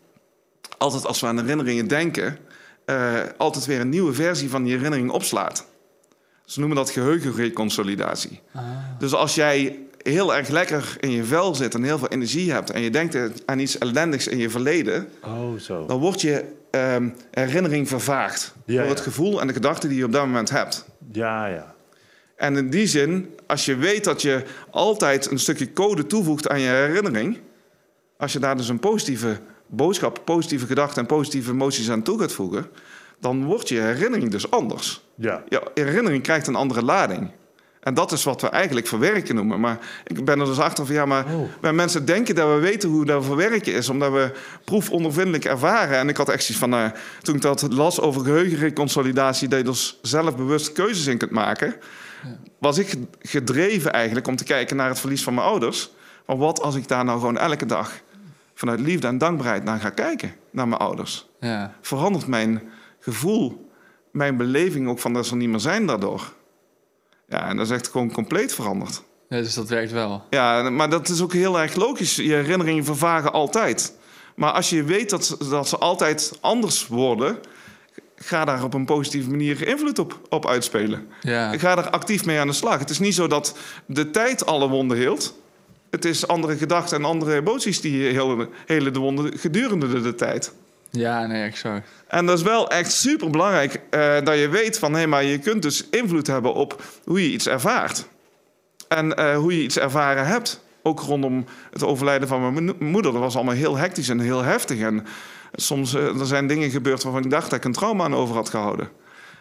[0.78, 2.38] altijd als we aan herinneringen denken...
[2.84, 5.66] eh, altijd weer een nieuwe versie van die herinnering opslaat.
[6.44, 8.40] Ze noemen dat geheugenreconsolidatie.
[8.98, 12.70] Dus als jij heel erg lekker in je vel zit en heel veel energie hebt...
[12.70, 15.08] en je denkt aan iets ellendigs in je verleden...
[15.24, 15.86] Oh, zo.
[15.86, 20.04] dan wordt je ehm, herinnering vervaagd Ja, door het gevoel en de gedachten die je
[20.04, 20.84] op dat moment hebt.
[21.12, 21.74] Ja, ja.
[22.36, 26.60] En in die zin, als je weet dat je altijd een stukje code toevoegt aan
[26.60, 27.38] je herinnering,
[28.16, 32.32] als je daar dus een positieve boodschap, positieve gedachten en positieve emoties aan toe gaat
[32.32, 32.66] voegen,
[33.20, 35.02] dan wordt je herinnering dus anders.
[35.14, 35.44] Ja.
[35.48, 37.30] Je herinnering krijgt een andere lading.
[37.88, 39.60] En dat is wat we eigenlijk verwerken noemen.
[39.60, 41.48] Maar ik ben er dus achter van ja, maar Oh.
[41.60, 44.32] wij mensen denken dat we weten hoe dat verwerken is, omdat we
[44.64, 45.98] proefondervindelijk ervaren.
[45.98, 46.90] En ik had echt zoiets van, nou,
[47.22, 51.74] toen ik dat las over geheugenreconsolidatie, dat je dus zelf bewust keuzes in kunt maken,
[52.58, 55.90] was ik gedreven eigenlijk om te kijken naar het verlies van mijn ouders.
[56.26, 57.92] Maar wat als ik daar nou gewoon elke dag
[58.54, 61.28] vanuit liefde en dankbaarheid naar ga kijken, naar mijn ouders?
[61.40, 61.74] Ja.
[61.80, 62.62] verandert mijn
[63.00, 63.70] gevoel,
[64.12, 66.36] mijn beleving ook van dat ze er niet meer zijn daardoor.
[67.28, 69.02] Ja, en dat is echt gewoon compleet veranderd.
[69.28, 70.24] ja, dus dat werkt wel.
[70.30, 72.16] Ja, maar dat is ook heel erg logisch.
[72.16, 73.92] Je herinneringen vervagen altijd.
[74.36, 77.38] Maar als je weet dat, ze- dat ze altijd anders worden,
[78.16, 81.08] ga daar op een positieve manier invloed op, op uitspelen.
[81.20, 81.58] Ja.
[81.58, 82.78] Ga er actief mee aan de slag.
[82.78, 83.56] Het is niet zo dat
[83.86, 85.34] de tijd alle wonden heelt.
[85.90, 90.14] Het is andere gedachten en andere emoties die hele, hele de wonden gedurende de, de
[90.14, 90.52] tijd.
[90.90, 91.88] Ja, nee, exact.
[92.06, 93.80] En dat is wel echt super belangrijk
[94.24, 97.46] dat je weet van hé, maar je kunt dus invloed hebben op hoe je iets
[97.46, 98.08] ervaart.
[98.88, 100.60] En eh, hoe je iets ervaren hebt.
[100.82, 103.12] Ook rondom het overlijden van mijn mo- moeder.
[103.12, 104.80] Dat was allemaal heel hectisch en heel heftig.
[104.80, 105.06] En
[105.52, 108.34] soms eh, er zijn dingen gebeurd waarvan ik dacht dat ik een trauma aan over
[108.34, 108.88] had gehouden.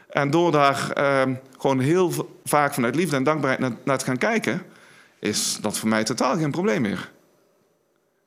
[0.09, 1.21] En door daar eh,
[1.57, 4.61] gewoon heel vaak vanuit liefde en dankbaarheid naar, naar te gaan kijken,
[5.19, 7.11] is dat voor mij totaal geen probleem meer.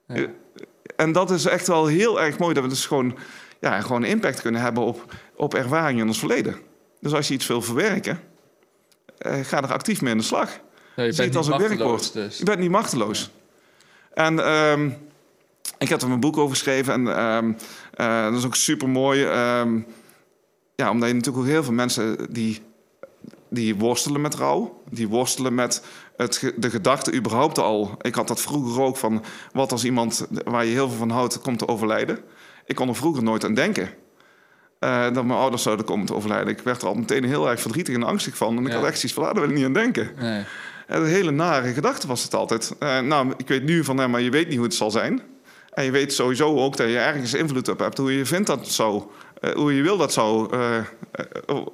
[0.06, 0.26] Ja.
[1.00, 3.18] En dat is echt wel heel erg mooi dat we dus gewoon,
[3.60, 6.56] ja, gewoon impact kunnen hebben op, op ervaringen in ons verleden.
[7.00, 8.20] Dus als je iets wil verwerken,
[9.18, 10.60] eh, ga er actief mee aan de slag.
[10.96, 12.12] Ja, je Zie het als een machteloos, werkwoord.
[12.12, 12.38] Dus.
[12.38, 13.30] Je bent niet machteloos.
[14.14, 14.90] En ehm,
[15.78, 17.52] ik heb er mijn boek over geschreven en ehm,
[17.94, 19.20] eh, dat is ook super mooi.
[20.74, 22.62] ja, omdat je natuurlijk ook heel veel mensen die,
[23.48, 25.82] die worstelen met rouw, die worstelen met
[26.20, 27.94] het, de gedachte überhaupt al.
[28.00, 31.40] Ik had dat vroeger ook van wat als iemand waar je heel veel van houdt
[31.40, 32.18] komt te overlijden.
[32.66, 33.88] Ik kon er vroeger nooit aan denken.
[34.78, 36.48] eh, dat mijn ouders zouden komen te overlijden.
[36.48, 38.56] Ik werd er al meteen heel erg verdrietig en angstig van.
[38.56, 38.78] En ik Ja.
[38.78, 40.10] had echt zoiets van, ah, daar wil ik niet aan denken.
[40.18, 40.44] Nee.
[40.86, 42.74] En een hele nare gedachte was het altijd.
[42.78, 45.22] Eh, nou, ik weet nu van, nee, maar je weet niet hoe het zal zijn.
[45.70, 47.98] En je weet sowieso ook dat je ergens invloed op hebt.
[47.98, 50.50] Hoe je vindt dat zo, eh, hoe je wil dat zo,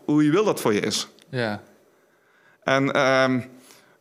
[0.05, 1.09] hoe je wil dat voor je is.
[1.31, 1.63] Ja.
[2.63, 3.41] En ehm,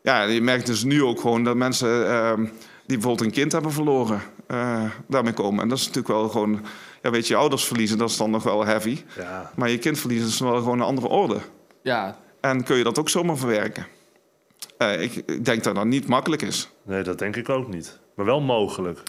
[0.05, 2.43] ja, je merkt dus nu ook gewoon dat mensen ehm,
[2.85, 5.61] die bijvoorbeeld een kind hebben verloren, eh, daarmee komen.
[5.63, 6.65] En dat is natuurlijk wel gewoon,
[7.01, 8.97] ja, weet je, je ouders verliezen, dat is dan nog wel heavy.
[9.17, 9.51] Ja.
[9.55, 11.37] Maar je kind verliezen is wel gewoon een andere orde.
[11.81, 12.17] Ja.
[12.41, 13.87] En kun je dat ook zomaar verwerken?
[14.77, 16.69] Eh, ik, ik denk dat dat niet makkelijk is.
[16.83, 17.99] Nee, dat denk ik ook niet.
[18.15, 18.99] Maar wel mogelijk.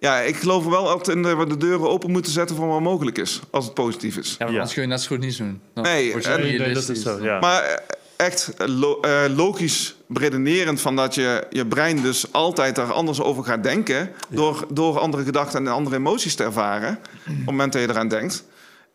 [0.00, 2.80] Ja, ik geloof wel altijd in dat we de deuren open moeten zetten voor wat
[2.80, 4.30] mogelijk is, als het positief is.
[4.30, 4.54] Ja, maar Ja.
[4.54, 5.60] anders kun je net zo goed niet doen.
[5.74, 7.38] Dan Nee, en- Nee, dat is zo, ja.
[7.38, 7.82] Maar
[8.16, 13.44] echt lo- eh, logisch redenerend van dat je je brein dus altijd daar anders over
[13.44, 14.12] gaat denken...
[14.28, 18.08] Door, door andere gedachten en andere emoties te ervaren, op het moment dat je eraan
[18.08, 18.44] denkt...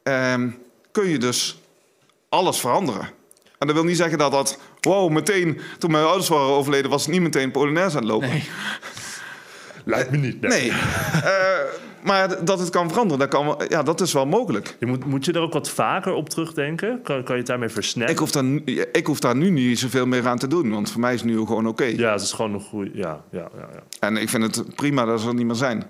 [0.03, 0.49] ehm,
[0.91, 1.59] kun je dus
[2.29, 3.09] alles veranderen.
[3.57, 4.57] En dat wil niet zeggen dat dat...
[4.81, 8.29] Wow, meteen, toen mijn ouders waren overleden, was het niet meteen Polonaise aan het lopen.
[8.29, 8.49] Nee.
[9.91, 10.41] Lijkt me niet.
[10.41, 10.71] Nee.
[11.23, 14.75] Eh, maar dat het kan veranderen, dat, kan, ja, dat is wel mogelijk.
[14.79, 17.01] Je moet, moet je er ook wat vaker op terugdenken?
[17.03, 18.11] Kan, kan je het daarmee versnellen?
[18.11, 20.91] Ik hoef, daar, nu- ik hoef daar nu niet zoveel meer aan te doen, want
[20.91, 21.83] voor mij is het nu gewoon oké.
[21.83, 22.91] Ja, het is gewoon een goede...
[22.93, 23.83] Ja, ja, ja, ja.
[23.99, 25.83] En ik vind het prima dat ze er niet meer zijn.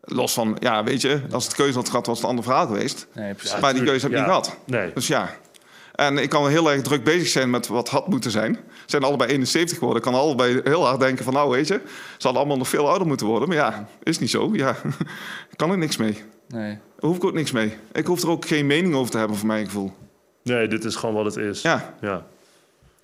[0.00, 2.66] Los van, ja, weet je, als het keuze had gehad, was het een ander verhaal
[2.66, 3.06] geweest.
[3.12, 3.54] Nee, precies.
[3.54, 4.24] Ja, maar die keuze heb ik ja.
[4.24, 4.58] niet gehad.
[4.66, 4.92] Nee.
[4.94, 5.30] Dus ja.
[5.94, 8.54] En ik kan heel erg druk bezig zijn met wat had moeten zijn.
[8.54, 10.02] Ze zijn allebei 71 geworden.
[10.02, 12.88] Ik kan allebei heel hard denken van, nou weet je, ze hadden allemaal nog veel
[12.88, 13.48] ouder moeten worden.
[13.48, 14.50] Maar ja, is niet zo.
[14.52, 14.76] Ja,
[15.56, 16.22] kan er niks mee.
[16.48, 16.70] Nee.
[16.70, 17.76] Daar hoef ik ook niks mee.
[17.92, 19.92] Ik hoef er ook geen mening over te hebben, voor mijn gevoel.
[20.42, 21.62] nee, dit is gewoon wat het is.
[21.62, 22.26] Ja, Ja.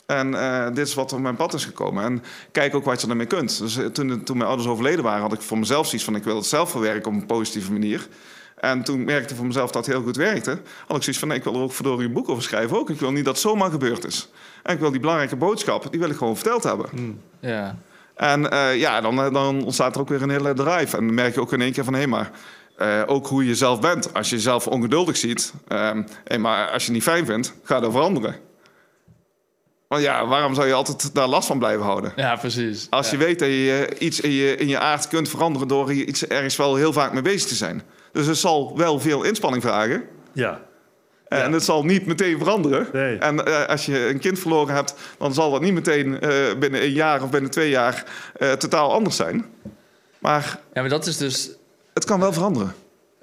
[0.07, 2.05] En eh, dit is wat op mijn pad is gekomen.
[2.05, 2.23] En
[2.53, 3.59] kijk ook wat je ermee kunt.
[3.59, 6.17] Dus eh, toen, toen mijn ouders overleden waren, had ik voor mezelf zoiets van...
[6.17, 8.09] ik wil het zelf verwerken op een positieve manier.
[8.61, 10.51] En toen merkte ik voor mezelf dat het heel goed werkte.
[10.87, 12.91] Had ik zoiets van, nee, ik wil er ook verdorie een boek over schrijven ook.
[12.91, 14.29] Ik wil niet dat het zomaar gebeurd is.
[14.63, 17.21] En ik wil die belangrijke boodschap, die wil ik gewoon verteld hebben.
[17.41, 17.77] Ja.
[18.15, 20.97] En eh, ja, dan, eh, dan ontstaat er ook weer een hele drive.
[20.97, 22.31] En dan merk je ook in één keer van, hé, maar...
[22.77, 24.15] eh, ook hoe je zelf bent.
[24.15, 25.53] Als je jezelf ongeduldig ziet...
[25.69, 28.37] ehm, hé, maar als je het niet fijn vindt, ga dat veranderen.
[29.89, 32.13] Want ja, waarom zou je altijd daar last van blijven houden?
[32.17, 32.87] ja, precies.
[32.91, 33.19] Als ja.
[33.19, 35.69] je weet dat je iets in je, in je aard kunt veranderen...
[35.69, 37.83] door je iets ergens wel heel vaak mee bezig te zijn.
[38.13, 40.03] Dus het zal wel veel inspanning vragen...
[40.33, 40.61] Ja.
[41.29, 42.87] En het zal niet meteen veranderen.
[42.93, 43.19] Nee.
[43.19, 46.83] En eh, als je een kind verloren hebt, dan zal dat niet meteen eh, binnen
[46.83, 48.05] een jaar of binnen twee jaar
[48.39, 49.45] eh, totaal anders zijn.
[50.19, 51.51] Maar Ja, maar dat is dus...
[51.95, 52.75] het kan wel veranderen.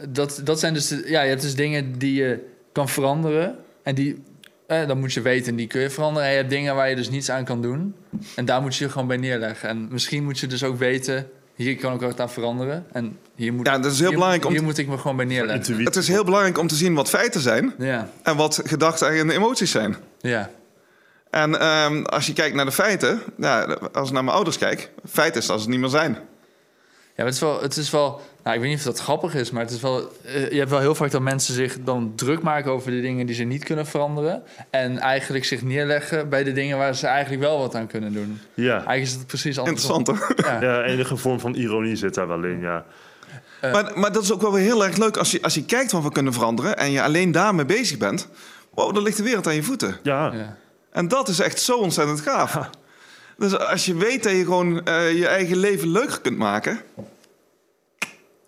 [0.09, 0.89] Dat, dat zijn dus...
[1.05, 2.39] ja, je hebt dus dingen die je
[2.71, 3.55] kan veranderen.
[3.83, 4.23] En die...
[4.67, 6.27] Eh, dan moet je weten, die kun je veranderen.
[6.27, 7.95] En je hebt dingen waar je dus niets aan kan doen.
[8.35, 9.69] En daar moet je je gewoon bij neerleggen.
[9.69, 11.29] En misschien moet je dus ook weten...
[11.57, 12.85] Hier kan ik wat aan veranderen.
[12.91, 15.17] En hier moet, Ja, dat is heel hier, belangrijk om Hier moet ik me gewoon
[15.17, 15.55] bij neerleggen.
[15.57, 15.85] Intuïtie.
[15.85, 19.29] Het is heel belangrijk om te zien wat feiten zijn Ja, en wat gedachten en
[19.29, 19.95] emoties zijn.
[20.19, 20.49] ja.
[21.29, 24.91] En ehm, als je kijkt naar de feiten, ja, als ik naar mijn ouders kijk,
[25.09, 26.17] feit is dat ze het niet meer zijn.
[27.17, 29.35] Ja, maar het is wel, het is wel nou, ik weet niet of dat grappig
[29.35, 32.13] is, maar het is wel, eh, je hebt wel heel vaak dat mensen zich dan
[32.15, 34.43] druk maken over de dingen die ze niet kunnen veranderen.
[34.69, 38.39] En eigenlijk zich neerleggen bij de dingen waar ze eigenlijk wel wat aan kunnen doen.
[38.53, 38.71] Ja.
[38.71, 39.97] Eigenlijk is het precies andersom.
[39.97, 40.51] Interessant, hè?
[40.51, 40.61] Ja.
[40.61, 42.85] ja, enige vorm van ironie zit daar wel in, ja.
[43.61, 45.91] Maar, maar dat is ook wel weer heel erg leuk als je, als je kijkt
[45.91, 46.77] wat we kunnen veranderen...
[46.77, 48.27] en je alleen daarmee bezig bent.
[48.73, 49.97] Wow, dan ligt de wereld aan je voeten.
[50.03, 50.55] Ja, Ja.
[50.91, 52.69] En dat is echt zo ontzettend gaaf.
[53.37, 56.79] Dus als je weet dat je gewoon eh, je eigen leven leuker kunt maken...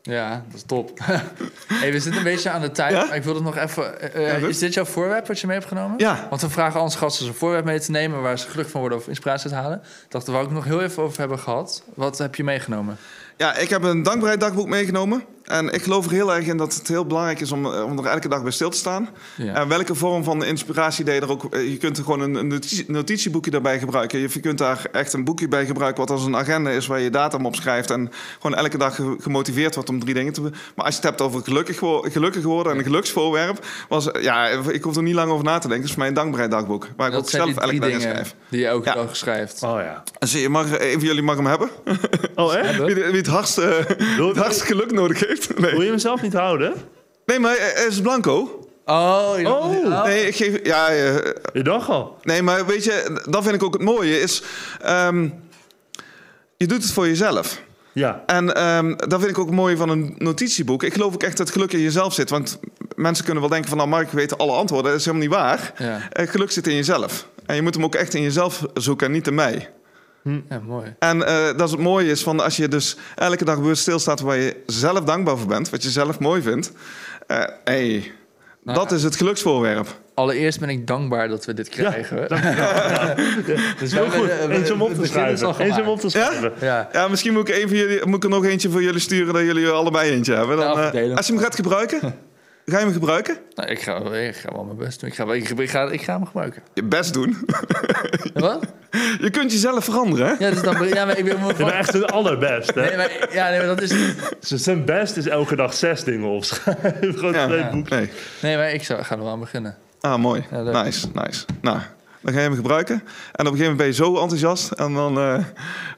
[0.02, 1.00] Ja, dat is top.
[1.74, 2.92] hey, we zitten een beetje aan de tijd.
[2.92, 3.14] Ja?
[3.14, 4.14] Ik wil het nog even.
[4.14, 5.98] eh, Ja, eh, is dit jouw voorwerp wat je mee hebt genomen?
[5.98, 6.28] Ja.
[6.30, 8.98] Want we vragen onze gasten een voorwerp mee te nemen waar ze gelukkig van worden
[8.98, 9.78] of inspiratie te halen.
[10.06, 11.84] Ik dacht, daar wou ik nog heel even over hebben gehad.
[11.94, 12.98] Wat heb je meegenomen?
[13.38, 15.24] Ja, ik heb een dankbaarheidsdagboek meegenomen.
[15.50, 17.98] En ik geloof er heel erg in dat het heel belangrijk is om, eh, om
[17.98, 19.10] er elke dag bij stil te staan.
[19.36, 19.54] Ja.
[19.54, 21.54] En welke vorm van inspiratie je er ook...
[21.54, 24.20] eh, Je kunt er gewoon een, een notitie- notitieboekje daarbij gebruiken.
[24.20, 26.00] Je kunt daar echt een boekje bij gebruiken...
[26.06, 27.92] wat als een agenda is waar je datum op schrijft...
[27.92, 30.42] en gewoon elke dag ge- gemotiveerd wordt om drie dingen te...
[30.42, 33.66] Maar als je het hebt over gelukkig, gelukkig worden en een geluksvoorwerp...
[33.88, 35.76] Was, ja, ik hoef er niet lang over na te denken.
[35.78, 36.88] Het is voor mij een dankbaarheidsdagboek.
[36.98, 38.36] Waar ik dat ook zijn zelf die elke drie dag in schrijf.
[38.50, 38.94] die je elke Ja.
[38.96, 39.64] dag schrijft.
[39.64, 40.04] oh ja.
[40.20, 41.70] Dus je mag, een van jullie mag hem hebben.
[42.36, 42.78] Oh, echt?
[42.86, 43.72] Wie, wie het hardst, eh,
[44.18, 45.39] Wil, het hardst geluk nodig heeft.
[45.58, 46.74] Nee, wil je hem zelf niet houden?
[47.26, 48.64] nee maar hij is blanco.
[48.86, 50.04] Oh, je- Oh.
[50.04, 50.60] Nee, ik geef...
[50.64, 51.16] Ja, eh,
[51.54, 52.18] Je dacht al.
[52.24, 54.20] nee, maar weet je, dat vind ik ook het mooie.
[54.22, 54.42] Is,
[54.82, 55.30] ehm,
[56.58, 57.62] je doet het voor jezelf.
[57.94, 58.24] Ja.
[58.26, 60.84] En ehm, dat vind ik ook het mooie van een notitieboek.
[60.84, 62.30] Ik geloof ook echt dat geluk in jezelf zit.
[62.30, 62.60] Want
[62.96, 63.78] mensen kunnen wel denken van...
[63.78, 64.92] nou, Mark weet alle antwoorden.
[64.92, 65.74] Dat is helemaal niet waar.
[65.78, 66.10] Ja.
[66.12, 67.28] Eh, geluk zit in jezelf.
[67.46, 69.70] En je moet hem ook echt in jezelf zoeken en niet in mij.
[70.24, 70.96] Ja, mooi.
[71.00, 74.20] En eh, dat is het mooie is van als je dus elke dag bewust stilstaat
[74.20, 76.72] waar je zelf dankbaar voor bent, wat je zelf mooi vindt.
[77.28, 78.12] eh hey,
[78.64, 79.88] Nou, dat is het geluksvoorwerp.
[80.14, 82.28] Allereerst ben ik dankbaar dat we dit krijgen.
[83.80, 84.26] dus Heel we- goed.
[84.26, 85.56] we- Eens om op te schrijven.
[85.60, 86.26] Eens om op te Ja?
[86.26, 86.54] schrijven.
[86.62, 86.90] Ja.
[86.94, 89.34] Ja, misschien moet ik, een van jullie, moet ik er nog eentje voor jullie sturen
[89.34, 90.58] dat jullie er allebei eentje hebben.
[90.58, 92.00] Dan, Ja, eh, als je hem gaat gebruiken,
[92.70, 93.38] ga je hem gebruiken?
[93.56, 95.10] Nou, ik, ga, ik ga wel mijn best doen.
[95.10, 96.62] Ik ga, ik, ik ga, ik ga hem gebruiken.
[96.74, 97.38] Je best doen.
[98.34, 98.66] Wat?
[99.20, 100.46] je kunt jezelf veranderen, hè?
[100.46, 102.82] Ja, dus dan, ja maar ik ben Je bent echt het allerbest, hè?
[102.82, 103.90] Nee, maar, ja, nee, maar dat is...
[104.50, 106.94] Dus Zijn best is elke dag zes dingen opschrijven.
[107.20, 107.46] Gewoon Ja.
[107.46, 107.70] twee Ja.
[107.70, 107.98] boeken.
[107.98, 108.10] Nee.
[108.42, 109.76] Nee, maar ik zou, ga er wel aan beginnen.
[110.00, 110.46] Ah, mooi.
[110.52, 111.46] Nice, nice.
[111.62, 111.80] Nou,
[112.22, 112.96] dan ga je hem gebruiken.
[112.96, 114.72] En op een gegeven moment ben je zo enthousiast.
[114.72, 115.44] En dan eh,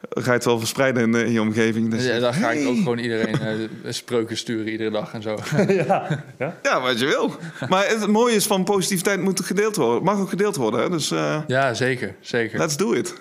[0.09, 1.91] ga je het wel verspreiden in, eh, in je omgeving.
[1.91, 3.39] Dus, ja, dan ga ik ook gewoon iedereen
[3.83, 5.37] eh, spreuken sturen iedere dag en zo.
[6.63, 7.35] Ja, wat je wil.
[7.69, 9.95] Maar het mooie is van positiviteit moet gedeeld worden.
[9.95, 10.79] Het mag ook gedeeld worden.
[10.81, 10.89] Hè?
[10.89, 12.15] Dus eh, Ja, zeker.
[12.19, 12.59] zeker.
[12.59, 13.13] let's do it.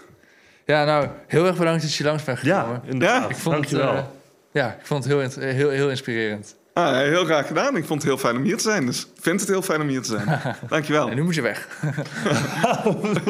[0.66, 2.64] Ja, nou, heel erg bedankt dat je langs bent gekomen.
[2.84, 3.22] Ja, inderdaad.
[3.22, 3.28] Ja?
[3.28, 3.94] ik vond het, Dankjewel.
[3.96, 4.04] eh,
[4.52, 6.56] ja, ik vond het heel, heel, heel inspirerend.
[6.72, 7.76] Ah, heel graag gedaan.
[7.76, 8.86] Ik vond het heel fijn om hier te zijn.
[8.86, 10.40] Dus ik vind het heel fijn om hier te zijn.
[10.68, 11.08] Dankjewel.
[11.08, 11.68] En nu moet je weg.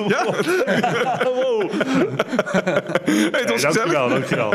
[0.09, 0.25] Ja,
[1.25, 1.71] wow.
[3.05, 4.55] hey, het was dankjewel, dankjewel.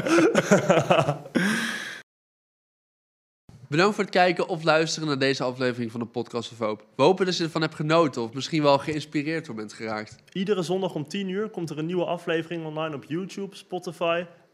[3.70, 6.86] Bedankt voor het kijken of luisteren naar deze aflevering van de Podcast of Hoop.
[6.96, 10.16] We hopen dat je ervan hebt genoten of misschien wel geïnspireerd door bent geraakt.
[10.32, 14.24] Iedere zondag om 10 uur komt er een nieuwe aflevering online op YouTube, Spotify